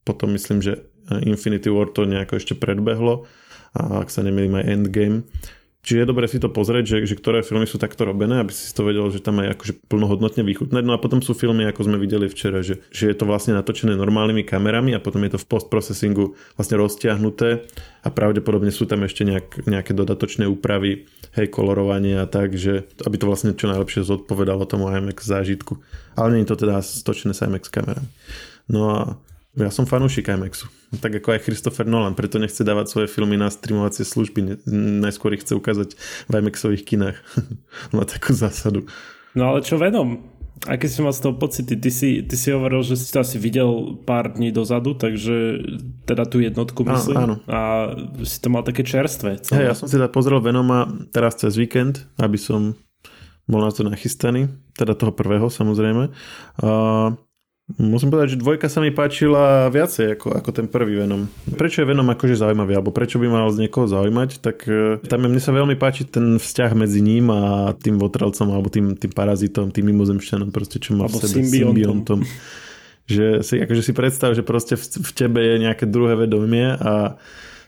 potom 0.04 0.36
myslím, 0.36 0.60
že 0.60 0.84
Infinity 1.24 1.72
War 1.72 1.88
to 1.88 2.04
nejako 2.04 2.44
ešte 2.44 2.60
predbehlo 2.60 3.24
a 3.72 4.04
ak 4.04 4.12
sa 4.12 4.24
nemýlim 4.24 4.60
aj 4.60 4.68
Endgame 4.68 5.24
Čiže 5.82 6.06
je 6.06 6.10
dobré 6.14 6.30
si 6.30 6.38
to 6.38 6.46
pozrieť, 6.46 6.86
že, 6.86 6.98
že 7.10 7.16
ktoré 7.18 7.42
filmy 7.42 7.66
sú 7.66 7.82
takto 7.82 8.06
robené, 8.06 8.38
aby 8.38 8.54
si 8.54 8.70
to 8.70 8.86
vedel, 8.86 9.10
že 9.10 9.18
tam 9.18 9.42
aj 9.42 9.58
akože 9.58 9.74
plnohodnotne 9.90 10.46
vychutnať. 10.46 10.84
No 10.86 10.94
a 10.94 11.02
potom 11.02 11.26
sú 11.26 11.34
filmy, 11.34 11.66
ako 11.66 11.90
sme 11.90 11.98
videli 11.98 12.30
včera, 12.30 12.62
že, 12.62 12.86
že 12.94 13.10
je 13.10 13.16
to 13.18 13.26
vlastne 13.26 13.58
natočené 13.58 13.98
normálnymi 13.98 14.46
kamerami 14.46 14.94
a 14.94 15.02
potom 15.02 15.26
je 15.26 15.34
to 15.34 15.42
v 15.42 15.50
postprocesingu 15.50 16.38
vlastne 16.54 16.78
roztiahnuté 16.78 17.66
a 18.06 18.08
pravdepodobne 18.14 18.70
sú 18.70 18.86
tam 18.86 19.02
ešte 19.10 19.26
nejak, 19.26 19.66
nejaké 19.66 19.98
dodatočné 19.98 20.46
úpravy, 20.46 21.10
hej, 21.34 21.48
kolorovanie 21.50 22.22
a 22.22 22.30
tak, 22.30 22.54
že 22.54 22.86
aby 23.02 23.18
to 23.18 23.26
vlastne 23.26 23.58
čo 23.58 23.66
najlepšie 23.66 24.06
zodpovedalo 24.06 24.70
tomu 24.70 24.86
IMAX 24.94 25.26
zážitku. 25.26 25.82
Ale 26.14 26.38
nie 26.38 26.46
je 26.46 26.50
to 26.54 26.62
teda 26.62 26.78
stočené 26.86 27.34
s 27.34 27.42
IMAX 27.42 27.74
kamerami. 27.74 28.06
No 28.70 28.82
a 28.94 29.00
ja 29.52 29.68
som 29.68 29.84
fanúšik 29.84 30.32
IMAXu. 30.32 30.72
Tak 31.04 31.20
ako 31.20 31.36
aj 31.36 31.44
Christopher 31.44 31.84
Nolan, 31.84 32.16
preto 32.16 32.40
nechce 32.40 32.64
dávať 32.64 32.88
svoje 32.88 33.08
filmy 33.12 33.36
na 33.36 33.52
streamovacie 33.52 34.08
služby. 34.08 34.64
Najskôr 35.04 35.36
ich 35.36 35.44
chce 35.44 35.60
ukázať 35.60 36.00
v 36.28 36.32
IMAXových 36.40 36.88
kinách. 36.88 37.18
Má 37.96 38.08
takú 38.08 38.32
zásadu. 38.32 38.88
No 39.36 39.52
ale 39.52 39.60
čo 39.64 39.76
Venom? 39.76 40.24
Aké 40.70 40.86
si 40.86 41.02
mal 41.02 41.10
z 41.10 41.26
toho 41.26 41.34
pocity? 41.42 41.74
Ty 41.74 41.90
si, 41.90 42.22
ty 42.22 42.38
si 42.38 42.54
hovoril, 42.54 42.86
že 42.86 42.94
si 42.94 43.10
to 43.10 43.26
asi 43.26 43.42
videl 43.42 43.98
pár 44.06 44.30
dní 44.38 44.54
dozadu, 44.54 44.94
takže 44.94 45.58
teda 46.06 46.30
tú 46.30 46.38
jednotku 46.38 46.86
myslím. 46.86 47.18
Áno. 47.18 47.36
A 47.50 47.90
si 48.22 48.38
to 48.38 48.54
mal 48.54 48.62
také 48.62 48.86
čerstvé. 48.86 49.42
Hej, 49.42 49.66
ja 49.66 49.74
som 49.74 49.90
si 49.90 49.98
teda 49.98 50.06
pozrel 50.14 50.38
Venoma 50.38 50.86
teraz 51.10 51.42
cez 51.42 51.58
víkend, 51.58 52.06
aby 52.22 52.38
som 52.38 52.78
bol 53.50 53.66
na 53.66 53.74
to 53.74 53.82
nachystaný. 53.82 54.54
Teda 54.78 54.94
toho 54.94 55.10
prvého 55.10 55.50
samozrejme. 55.50 56.14
Uh, 56.62 57.18
Musím 57.78 58.10
povedať, 58.12 58.36
že 58.36 58.42
dvojka 58.42 58.68
sa 58.68 58.82
mi 58.82 58.90
páčila 58.90 59.70
viacej 59.70 60.18
ako, 60.18 60.28
ako 60.40 60.50
ten 60.52 60.68
prvý 60.68 61.04
Venom. 61.04 61.30
Prečo 61.56 61.84
je 61.84 61.90
Venom 61.92 62.08
akože 62.10 62.40
zaujímavý, 62.40 62.80
alebo 62.80 62.90
prečo 62.90 63.22
by 63.22 63.28
mal 63.30 63.48
z 63.54 63.68
niekoho 63.68 63.86
zaujímať, 63.86 64.42
tak 64.42 64.66
e, 64.66 64.98
tam 65.06 65.28
mne 65.28 65.40
sa 65.40 65.56
veľmi 65.56 65.78
páči 65.78 66.10
ten 66.10 66.42
vzťah 66.42 66.72
medzi 66.74 67.00
ním 67.00 67.30
a 67.30 67.72
tým 67.78 68.02
votrelcom, 68.02 68.48
alebo 68.52 68.68
tým, 68.68 68.98
tým 68.98 69.14
parazitom, 69.14 69.70
tým 69.70 69.92
mimozemšťanom, 69.94 70.50
proste 70.50 70.82
čo 70.82 70.98
má 70.98 71.06
v 71.06 71.22
sebe, 71.22 71.46
symbiontom. 71.46 71.70
symbiontom. 71.70 72.20
Že 73.06 73.26
si, 73.44 73.56
akože 73.60 73.82
si 73.84 73.94
predstav, 73.94 74.34
že 74.34 74.44
proste 74.44 74.80
v, 74.80 74.84
v 74.84 75.12
tebe 75.12 75.40
je 75.44 75.56
nejaké 75.62 75.86
druhé 75.86 76.16
vedomie 76.16 76.76
a 76.80 77.20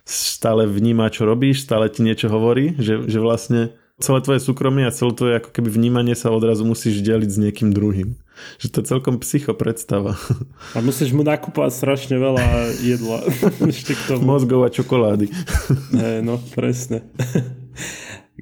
stále 0.03 0.67
vníma, 0.67 1.11
čo 1.11 1.23
robíš, 1.23 1.63
stále 1.63 1.87
ti 1.87 2.03
niečo 2.03 2.27
hovorí, 2.27 2.75
že, 2.79 3.07
že 3.07 3.19
vlastne 3.23 3.75
celé 4.01 4.19
tvoje 4.19 4.39
súkromie 4.43 4.83
a 4.87 4.95
celé 4.95 5.11
tvoje 5.15 5.33
ako 5.39 5.49
keby 5.53 5.69
vnímanie 5.69 6.15
sa 6.17 6.33
odrazu 6.33 6.67
musíš 6.67 6.99
deliť 6.99 7.29
s 7.29 7.37
niekým 7.39 7.69
druhým. 7.71 8.19
Že 8.59 8.67
to 8.69 8.79
celkom 8.83 9.15
psycho 9.21 9.53
predstava. 9.53 10.17
A 10.73 10.81
musíš 10.81 11.13
mu 11.13 11.21
nakúpať 11.21 11.71
strašne 11.73 12.17
veľa 12.17 12.75
jedla. 12.81 13.23
Ešte 13.73 13.93
k 13.93 14.01
tomu. 14.09 14.35
Mozgov 14.35 14.65
a 14.65 14.69
čokolády. 14.73 15.29
Hey, 15.93 16.19
no, 16.25 16.41
presne. 16.57 17.05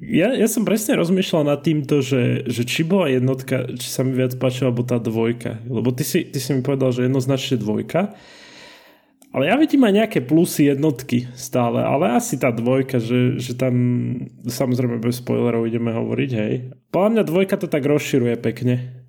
Ja, 0.02 0.34
ja 0.34 0.48
som 0.50 0.66
presne 0.66 0.98
rozmýšľal 0.98 1.46
nad 1.46 1.60
týmto, 1.62 2.02
že, 2.02 2.48
že 2.48 2.66
či 2.66 2.82
bola 2.82 3.12
jednotka, 3.12 3.70
či 3.76 3.86
sa 3.86 4.02
mi 4.02 4.16
viac 4.16 4.34
páčila, 4.40 4.72
alebo 4.72 4.82
tá 4.82 4.98
dvojka. 4.98 5.62
Lebo 5.68 5.92
ty 5.94 6.02
si, 6.02 6.26
ty 6.26 6.40
si 6.40 6.50
mi 6.56 6.64
povedal, 6.64 6.90
že 6.90 7.06
jednoznačne 7.06 7.60
dvojka. 7.60 8.16
Ale 9.32 9.48
ja 9.48 9.56
vidím 9.56 9.88
aj 9.88 9.96
nejaké 9.96 10.18
plusy 10.20 10.68
jednotky 10.68 11.24
stále, 11.32 11.80
ale 11.80 12.12
asi 12.12 12.36
tá 12.36 12.52
dvojka, 12.52 13.00
že, 13.00 13.40
že 13.40 13.56
tam 13.56 13.72
samozrejme 14.44 15.00
bez 15.00 15.24
spoilerov 15.24 15.64
ideme 15.64 15.88
hovoriť, 15.88 16.30
hej. 16.36 16.54
Podľa 16.92 17.08
mňa 17.16 17.22
dvojka 17.24 17.56
to 17.56 17.64
tak 17.64 17.80
rozširuje 17.88 18.36
pekne 18.36 19.01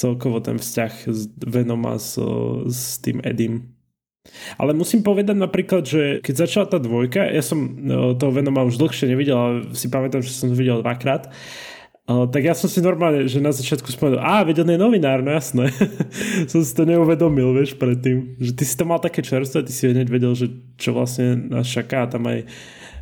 celkovo 0.00 0.40
ten 0.40 0.56
vzťah 0.56 0.92
s 1.12 1.28
Venoma 1.44 2.00
s, 2.00 2.16
s 2.64 2.96
tým 3.04 3.20
Edim. 3.20 3.76
Ale 4.56 4.72
musím 4.72 5.04
povedať 5.04 5.36
napríklad, 5.36 5.84
že 5.84 6.02
keď 6.24 6.34
začala 6.48 6.66
tá 6.68 6.78
dvojka, 6.80 7.24
ja 7.24 7.44
som 7.44 7.60
no, 7.76 8.16
toho 8.16 8.32
Venoma 8.32 8.64
už 8.64 8.80
dlhšie 8.80 9.12
nevidel, 9.12 9.36
ale 9.36 9.56
si 9.76 9.92
pamätám, 9.92 10.24
že 10.24 10.32
som 10.32 10.48
to 10.48 10.56
videl 10.56 10.80
dvakrát, 10.80 11.28
tak 12.10 12.42
ja 12.42 12.58
som 12.58 12.66
si 12.66 12.82
normálne, 12.82 13.30
že 13.30 13.38
na 13.38 13.54
začiatku 13.54 13.86
spomenul, 13.86 14.18
a 14.18 14.42
veď 14.42 14.66
on 14.66 14.74
je 14.74 14.78
novinár, 14.82 15.22
no 15.22 15.30
jasné. 15.30 15.70
som 16.50 16.58
si 16.58 16.72
to 16.74 16.82
neuvedomil, 16.82 17.54
vieš, 17.54 17.78
predtým. 17.78 18.34
Že 18.42 18.52
ty 18.58 18.64
si 18.66 18.74
to 18.74 18.82
mal 18.82 18.98
také 18.98 19.22
čerstvé, 19.22 19.62
ty 19.62 19.70
si 19.70 19.86
hneď 19.86 20.10
vedel, 20.10 20.34
že 20.34 20.50
čo 20.74 20.90
vlastne 20.90 21.38
nás 21.38 21.70
čaká. 21.70 22.10
Tam 22.10 22.26
aj 22.26 22.50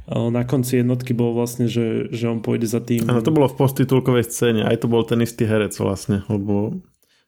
na 0.09 0.43
konci 0.49 0.81
jednotky 0.81 1.13
bol 1.13 1.37
vlastne, 1.37 1.69
že, 1.69 2.09
že 2.09 2.33
on 2.33 2.41
pôjde 2.41 2.65
za 2.65 2.81
tým. 2.81 3.05
Áno, 3.05 3.21
to 3.21 3.35
bolo 3.35 3.45
v 3.45 3.61
postitulkovej 3.61 4.25
scéne, 4.25 4.65
aj 4.65 4.81
to 4.81 4.87
bol 4.89 5.05
ten 5.05 5.21
istý 5.21 5.45
herec 5.45 5.77
vlastne, 5.77 6.25
lebo 6.33 6.81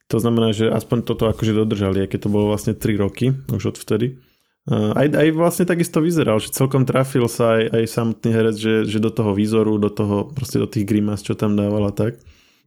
to 0.09 0.17
znamená, 0.17 0.51
že 0.51 0.67
aspoň 0.67 1.05
toto 1.05 1.29
akože 1.29 1.53
dodržali, 1.53 2.01
aj 2.03 2.17
to 2.17 2.27
bolo 2.27 2.49
vlastne 2.49 2.73
3 2.73 2.97
roky 2.97 3.37
už 3.53 3.77
odvtedy. 3.77 4.17
Aj, 4.69 5.07
aj 5.09 5.27
vlastne 5.33 5.65
takisto 5.65 6.05
vyzeral, 6.05 6.37
že 6.37 6.53
celkom 6.53 6.85
trafil 6.85 7.25
sa 7.25 7.57
aj, 7.57 7.81
aj 7.81 7.83
samotný 7.85 8.29
herec, 8.29 8.55
že, 8.57 8.75
že 8.85 9.01
do 9.01 9.09
toho 9.09 9.33
výzoru, 9.33 9.81
do 9.81 9.89
toho, 9.89 10.29
proste 10.29 10.61
do 10.61 10.69
tých 10.69 10.85
grimas, 10.85 11.25
čo 11.25 11.33
tam 11.33 11.57
dávala 11.57 11.89
tak. 11.89 12.21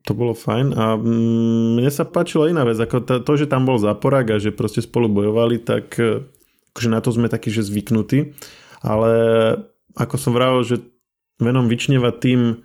To 0.04 0.12
bolo 0.12 0.34
fajn 0.36 0.74
a 0.74 0.98
mm, 1.00 1.80
mne 1.80 1.90
sa 1.94 2.04
páčila 2.04 2.50
iná 2.50 2.66
vec, 2.66 2.76
ako 2.76 3.02
to, 3.02 3.14
to, 3.24 3.32
že 3.40 3.46
tam 3.48 3.64
bol 3.64 3.80
záporák 3.80 4.36
a 4.36 4.42
že 4.42 4.52
proste 4.52 4.84
spolu 4.84 5.08
bojovali, 5.08 5.62
tak 5.64 5.96
e, 5.96 6.20
akože 6.74 6.88
na 6.92 7.00
to 7.00 7.08
sme 7.08 7.32
takí, 7.32 7.48
že 7.48 7.64
zvyknutí, 7.64 8.36
ale 8.84 9.10
ako 9.94 10.14
som 10.18 10.32
vravel, 10.34 10.62
že 10.66 10.76
Venom 11.38 11.66
vyčnieva 11.66 12.14
tým, 12.14 12.62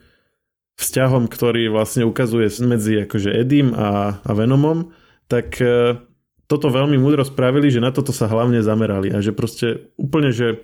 vzťahom, 0.80 1.28
ktorý 1.28 1.68
vlastne 1.68 2.08
ukazuje 2.08 2.48
medzi 2.64 3.04
akože 3.04 3.36
Edim 3.36 3.76
a, 3.76 4.24
a 4.24 4.32
Venomom, 4.32 4.96
tak 5.28 5.60
e, 5.60 6.00
toto 6.48 6.72
veľmi 6.72 6.96
múdro 6.96 7.28
spravili, 7.28 7.68
že 7.68 7.84
na 7.84 7.92
toto 7.92 8.16
sa 8.16 8.32
hlavne 8.32 8.64
zamerali 8.64 9.12
a 9.12 9.20
že 9.20 9.36
proste 9.36 9.92
úplne, 10.00 10.32
že 10.32 10.64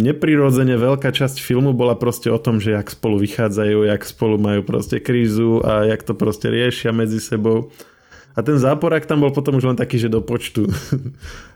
neprirodzene 0.00 0.80
veľká 0.80 1.12
časť 1.12 1.36
filmu 1.44 1.76
bola 1.76 1.92
proste 1.92 2.32
o 2.32 2.40
tom, 2.40 2.64
že 2.64 2.72
jak 2.72 2.88
spolu 2.88 3.20
vychádzajú, 3.20 3.92
jak 3.92 4.02
spolu 4.08 4.40
majú 4.40 4.64
proste 4.64 5.04
krízu 5.04 5.60
a 5.60 5.84
jak 5.84 6.00
to 6.00 6.16
proste 6.16 6.48
riešia 6.48 6.96
medzi 6.96 7.20
sebou. 7.20 7.68
A 8.34 8.46
ten 8.46 8.56
záporák 8.56 9.04
tam 9.10 9.26
bol 9.26 9.34
potom 9.34 9.58
už 9.58 9.74
len 9.74 9.78
taký, 9.78 9.98
že 9.98 10.06
do 10.06 10.22
počtu. 10.22 10.70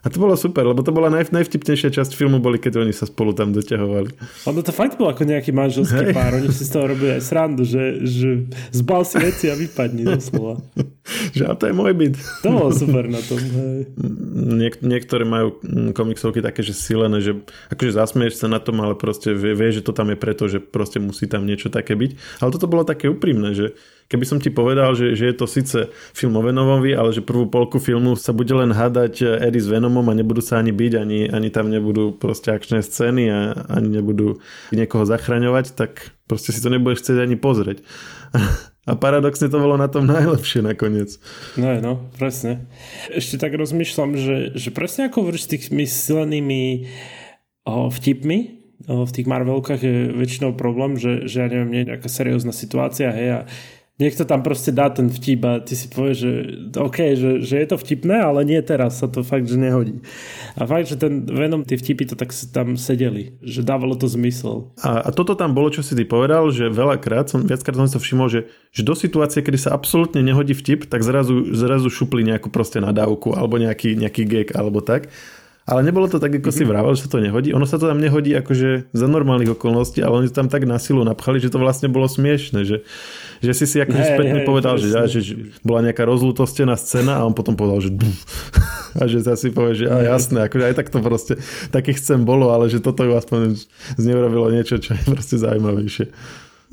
A 0.04 0.12
to 0.12 0.20
bolo 0.20 0.36
super, 0.36 0.68
lebo 0.68 0.84
to 0.84 0.92
bola 0.92 1.08
naj, 1.08 1.32
najvtipnejšia 1.32 1.88
časť 1.88 2.12
filmu, 2.12 2.36
boli 2.36 2.60
keď 2.60 2.84
oni 2.84 2.92
sa 2.92 3.08
spolu 3.08 3.32
tam 3.32 3.56
doťahovali. 3.56 4.10
Ono 4.50 4.60
to 4.60 4.68
fakt 4.68 5.00
bolo 5.00 5.14
ako 5.14 5.24
nejaký 5.24 5.48
manželský 5.54 6.10
hey. 6.10 6.14
pár, 6.14 6.36
oni 6.36 6.52
si 6.52 6.68
z 6.68 6.70
toho 6.76 6.92
robili 6.92 7.16
aj 7.16 7.22
srandu, 7.24 7.64
že, 7.64 8.04
že 8.04 8.44
zbal 8.74 9.06
si 9.08 9.16
veci 9.16 9.48
a 9.48 9.56
vypadni 9.56 10.04
doslova. 10.04 10.60
že 11.36 11.48
a 11.48 11.56
to 11.56 11.70
je 11.70 11.74
môj 11.74 11.96
byt. 11.96 12.14
To 12.44 12.48
bolo 12.52 12.68
super 12.74 13.08
na 13.08 13.22
tom. 13.24 13.40
Hej. 13.40 13.78
Niek- 14.34 14.84
niektoré 14.84 15.24
majú 15.24 15.56
mm, 15.64 15.96
komiksovky 15.96 16.44
také, 16.44 16.60
že 16.60 16.76
silené, 16.76 17.24
že 17.24 17.40
akože 17.72 17.96
zasmieš 17.96 18.44
sa 18.44 18.48
na 18.50 18.60
tom, 18.60 18.84
ale 18.84 18.92
proste 18.98 19.32
vie, 19.32 19.56
vie, 19.56 19.72
že 19.72 19.80
to 19.80 19.96
tam 19.96 20.12
je 20.12 20.18
preto, 20.20 20.52
že 20.52 20.60
proste 20.60 21.00
musí 21.00 21.24
tam 21.24 21.48
niečo 21.48 21.72
také 21.72 21.96
byť. 21.96 22.44
Ale 22.44 22.52
toto 22.52 22.68
bolo 22.68 22.84
také 22.84 23.08
úprimné, 23.08 23.56
že 23.56 23.72
keby 24.08 24.24
som 24.28 24.38
ti 24.40 24.52
povedal, 24.52 24.92
že, 24.92 25.16
že 25.16 25.32
je 25.32 25.34
to 25.36 25.46
síce 25.48 25.78
film 26.12 26.36
o 26.36 26.42
Venomovi, 26.44 26.92
ale 26.92 27.10
že 27.10 27.24
prvú 27.24 27.48
polku 27.48 27.80
filmu 27.80 28.14
sa 28.14 28.36
bude 28.36 28.52
len 28.52 28.70
hádať 28.70 29.40
Eddie 29.40 29.64
s 29.64 29.68
Venomom 29.70 30.04
a 30.08 30.14
nebudú 30.14 30.44
sa 30.44 30.60
ani 30.60 30.70
byť, 30.70 30.92
ani, 30.98 31.20
ani 31.28 31.48
tam 31.48 31.72
nebudú 31.72 32.14
proste 32.14 32.52
akčné 32.52 32.84
scény 32.84 33.24
a 33.32 33.38
ani 33.72 34.00
nebudú 34.00 34.38
niekoho 34.70 35.08
zachraňovať, 35.08 35.74
tak 35.74 36.14
proste 36.28 36.52
si 36.52 36.60
to 36.60 36.68
nebudeš 36.72 37.04
chcieť 37.04 37.18
ani 37.24 37.36
pozrieť. 37.40 37.80
A 38.84 39.00
paradoxne 39.00 39.48
to 39.48 39.64
bolo 39.64 39.80
na 39.80 39.88
tom 39.88 40.04
najlepšie 40.04 40.60
nakoniec. 40.60 41.16
No 41.56 41.72
no, 41.80 41.92
presne. 42.20 42.68
Ešte 43.08 43.40
tak 43.40 43.56
rozmýšľam, 43.56 44.12
že, 44.12 44.36
že 44.52 44.68
presne 44.76 45.08
ako 45.08 45.24
hovoríš 45.24 45.48
s 45.48 45.50
tými 45.56 45.88
silenými 45.88 46.92
o, 47.64 47.88
vtipmi, 47.88 48.38
o, 48.84 49.08
v 49.08 49.14
tých 49.16 49.24
Marvelkách 49.24 49.80
je 49.80 50.12
väčšinou 50.12 50.52
problém, 50.52 51.00
že, 51.00 51.24
že 51.24 51.36
ja 51.40 51.48
neviem, 51.48 51.88
nejaká 51.88 52.12
seriózna 52.12 52.52
situácia, 52.52 53.08
hej, 53.08 53.28
a 53.32 53.40
niekto 53.94 54.26
tam 54.26 54.42
proste 54.42 54.74
dá 54.74 54.90
ten 54.90 55.06
vtip 55.06 55.40
a 55.46 55.62
ty 55.62 55.78
si 55.78 55.86
povieš, 55.86 56.16
že 56.18 56.30
OK, 56.74 56.98
že, 57.14 57.30
že 57.46 57.54
je 57.62 57.66
to 57.70 57.76
vtipné, 57.78 58.18
ale 58.18 58.42
nie 58.42 58.58
teraz, 58.58 58.98
sa 58.98 59.06
to 59.06 59.22
fakt, 59.22 59.46
že 59.46 59.54
nehodí. 59.54 60.02
A 60.58 60.66
fakt, 60.66 60.90
že 60.90 60.98
ten 60.98 61.22
Venom, 61.22 61.62
tie 61.62 61.78
vtipy 61.78 62.10
to 62.10 62.18
tak 62.18 62.34
tam 62.50 62.74
sedeli, 62.74 63.38
že 63.38 63.62
dávalo 63.62 63.94
to 63.94 64.10
zmysel. 64.10 64.74
A, 64.82 65.06
a 65.06 65.10
toto 65.14 65.38
tam 65.38 65.54
bolo, 65.54 65.70
čo 65.70 65.86
si 65.86 65.94
ty 65.94 66.02
povedal, 66.02 66.50
že 66.50 66.66
veľakrát, 66.66 67.30
som, 67.30 67.46
viackrát 67.46 67.78
som 67.78 67.86
si 67.86 67.94
to 67.94 68.02
všimol, 68.02 68.26
že, 68.26 68.50
že 68.74 68.82
do 68.82 68.98
situácie, 68.98 69.46
kedy 69.46 69.70
sa 69.70 69.70
absolútne 69.70 70.18
nehodí 70.26 70.58
vtip, 70.58 70.90
tak 70.90 71.06
zrazu, 71.06 71.54
zrazu 71.54 71.86
šupli 71.86 72.26
nejakú 72.26 72.50
proste 72.50 72.82
nadávku 72.82 73.30
alebo 73.38 73.62
nejaký, 73.62 73.94
nejaký 73.94 74.22
gag 74.26 74.48
alebo 74.58 74.82
tak. 74.82 75.06
Ale 75.64 75.80
nebolo 75.80 76.04
to 76.12 76.20
tak, 76.20 76.28
ako 76.28 76.52
si 76.52 76.60
mhm. 76.60 76.68
vravel, 76.68 76.92
že 76.92 77.08
sa 77.08 77.16
to 77.16 77.24
nehodí. 77.24 77.56
Ono 77.56 77.64
sa 77.64 77.80
to 77.80 77.88
tam 77.88 77.96
nehodí 77.96 78.36
akože 78.36 78.92
za 78.92 79.06
normálnych 79.08 79.56
okolností, 79.56 80.04
ale 80.04 80.20
oni 80.20 80.28
to 80.28 80.36
tam 80.36 80.52
tak 80.52 80.68
na 80.68 80.76
silu 80.76 81.00
napchali, 81.08 81.40
že 81.40 81.48
to 81.48 81.56
vlastne 81.56 81.88
bolo 81.88 82.04
smiešne, 82.04 82.68
že, 82.68 82.84
že 83.40 83.52
si 83.56 83.64
si 83.64 83.80
akože 83.80 84.02
hey, 84.04 84.12
spätne 84.12 84.40
hey, 84.44 84.48
povedal, 84.48 84.76
že, 84.76 84.92
že, 85.08 85.20
že 85.24 85.34
bola 85.64 85.80
nejaká 85.88 86.04
rozlutostená 86.04 86.76
scéna 86.76 87.16
a 87.16 87.24
on 87.24 87.32
potom 87.32 87.56
povedal, 87.56 87.80
že 87.80 87.90
a 89.00 89.08
že 89.08 89.24
sa 89.24 89.40
si 89.40 89.48
povie, 89.48 89.84
že 89.84 89.86
a 89.88 90.04
jasné, 90.04 90.44
akože 90.44 90.64
aj 90.68 90.74
tak 90.76 90.92
to 90.92 91.00
proste 91.00 91.34
takých 91.72 91.96
scén 91.96 92.28
bolo, 92.28 92.52
ale 92.52 92.68
že 92.68 92.84
toto 92.84 93.00
ju 93.00 93.16
aspoň 93.16 93.56
zneurobilo 93.96 94.52
niečo, 94.52 94.76
čo 94.76 94.92
je 94.92 95.02
proste 95.08 95.40
zaujímavejšie. 95.40 96.12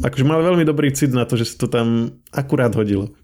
Akože 0.04 0.26
mal 0.28 0.44
veľmi 0.44 0.68
dobrý 0.68 0.92
cit 0.92 1.16
na 1.16 1.24
to, 1.24 1.40
že 1.40 1.56
sa 1.56 1.56
to 1.64 1.68
tam 1.72 1.88
akurát 2.36 2.76
hodilo. 2.76 3.16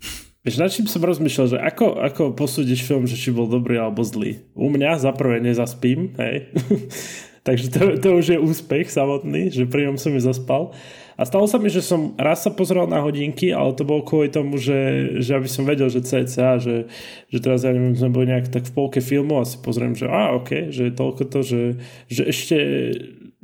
Vieš, 0.47 0.63
nad 0.63 0.71
čím 0.71 0.87
som 0.87 1.03
rozmýšľal, 1.03 1.47
že 1.51 1.57
ako, 1.59 1.99
ako 2.07 2.23
posúdiš 2.31 2.87
film, 2.87 3.03
že 3.03 3.19
či 3.19 3.35
bol 3.35 3.51
dobrý 3.51 3.83
alebo 3.83 3.99
zlý. 3.99 4.47
U 4.55 4.71
mňa 4.71 4.95
za 4.95 5.11
prvé 5.11 5.43
nezaspím, 5.43 6.15
hej. 6.15 6.47
Takže 7.47 7.67
to, 7.67 7.79
to 7.99 8.09
už 8.15 8.25
je 8.31 8.39
úspech 8.39 8.87
samotný, 8.87 9.51
že 9.51 9.67
pri 9.67 9.91
ňom 9.91 9.99
som 9.99 10.15
mi 10.15 10.23
zaspal. 10.23 10.71
A 11.19 11.27
stalo 11.27 11.51
sa 11.51 11.59
mi, 11.59 11.67
že 11.67 11.83
som 11.83 12.15
raz 12.15 12.47
sa 12.47 12.51
pozrel 12.55 12.87
na 12.87 13.03
hodinky, 13.03 13.51
ale 13.51 13.75
to 13.75 13.83
bolo 13.83 14.07
kvôli 14.07 14.31
tomu, 14.31 14.55
že, 14.55 15.19
že 15.19 15.35
aby 15.35 15.51
som 15.51 15.67
vedel, 15.67 15.91
že 15.91 16.07
CCA, 16.07 16.63
že, 16.63 16.87
že 17.27 17.43
teraz 17.43 17.67
ja 17.67 17.75
neviem, 17.75 17.99
sme 17.99 18.15
boli 18.15 18.31
nejak 18.31 18.47
tak 18.47 18.71
v 18.71 18.75
polke 18.75 19.03
filmu 19.03 19.43
a 19.43 19.43
si 19.43 19.59
pozriem, 19.59 19.99
že 19.99 20.07
a 20.07 20.31
ok, 20.31 20.71
že 20.71 20.87
je 20.87 20.93
toľko 20.95 21.23
to, 21.27 21.39
že, 21.43 21.61
že 22.07 22.23
ešte 22.23 22.57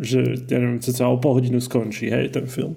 že 0.03 0.45
ja 0.45 0.57
neviem, 0.59 0.83
cca 0.83 1.09
o 1.09 1.17
pol 1.17 1.39
hodinu 1.39 1.63
skončí, 1.63 2.11
hej, 2.11 2.29
ten 2.35 2.45
film. 2.45 2.75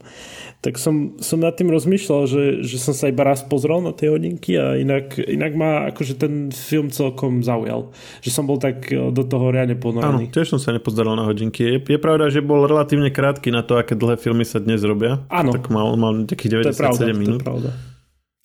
Tak 0.64 0.80
som, 0.80 1.14
som 1.22 1.38
nad 1.38 1.54
tým 1.54 1.70
rozmýšľal, 1.70 2.22
že, 2.26 2.42
že 2.64 2.80
som 2.80 2.96
sa 2.96 3.06
iba 3.06 3.22
raz 3.22 3.44
pozrel 3.44 3.84
na 3.84 3.94
tie 3.94 4.10
hodinky 4.10 4.56
a 4.58 4.74
inak, 4.74 5.14
inak 5.20 5.52
ma 5.54 5.86
akože 5.94 6.16
ten 6.18 6.48
film 6.50 6.90
celkom 6.90 7.44
zaujal. 7.44 7.92
Že 8.24 8.30
som 8.32 8.44
bol 8.48 8.58
tak 8.58 8.88
e, 8.90 9.12
do 9.14 9.22
toho 9.22 9.52
riadne 9.52 9.78
ponorený. 9.78 10.26
Áno, 10.26 10.32
tiež 10.32 10.56
som 10.56 10.58
sa 10.58 10.74
nepozeral 10.74 11.14
na 11.14 11.28
hodinky. 11.28 11.76
Je, 11.76 11.78
je 11.78 12.00
pravda, 12.00 12.32
že 12.32 12.42
bol 12.42 12.66
relatívne 12.66 13.12
krátky 13.12 13.52
na 13.52 13.62
to, 13.62 13.78
aké 13.78 13.94
dlhé 13.94 14.18
filmy 14.18 14.42
sa 14.42 14.58
dnes 14.58 14.82
robia. 14.82 15.22
Áno. 15.28 15.54
Tak 15.54 15.70
mal, 15.70 15.92
mal 15.94 16.26
takých 16.26 16.64
97 16.66 16.66
to 16.66 16.72
je 16.72 16.80
pravda, 16.80 17.04
minút. 17.14 17.28
To 17.28 17.44
je 17.44 17.46
pravda. 17.46 17.70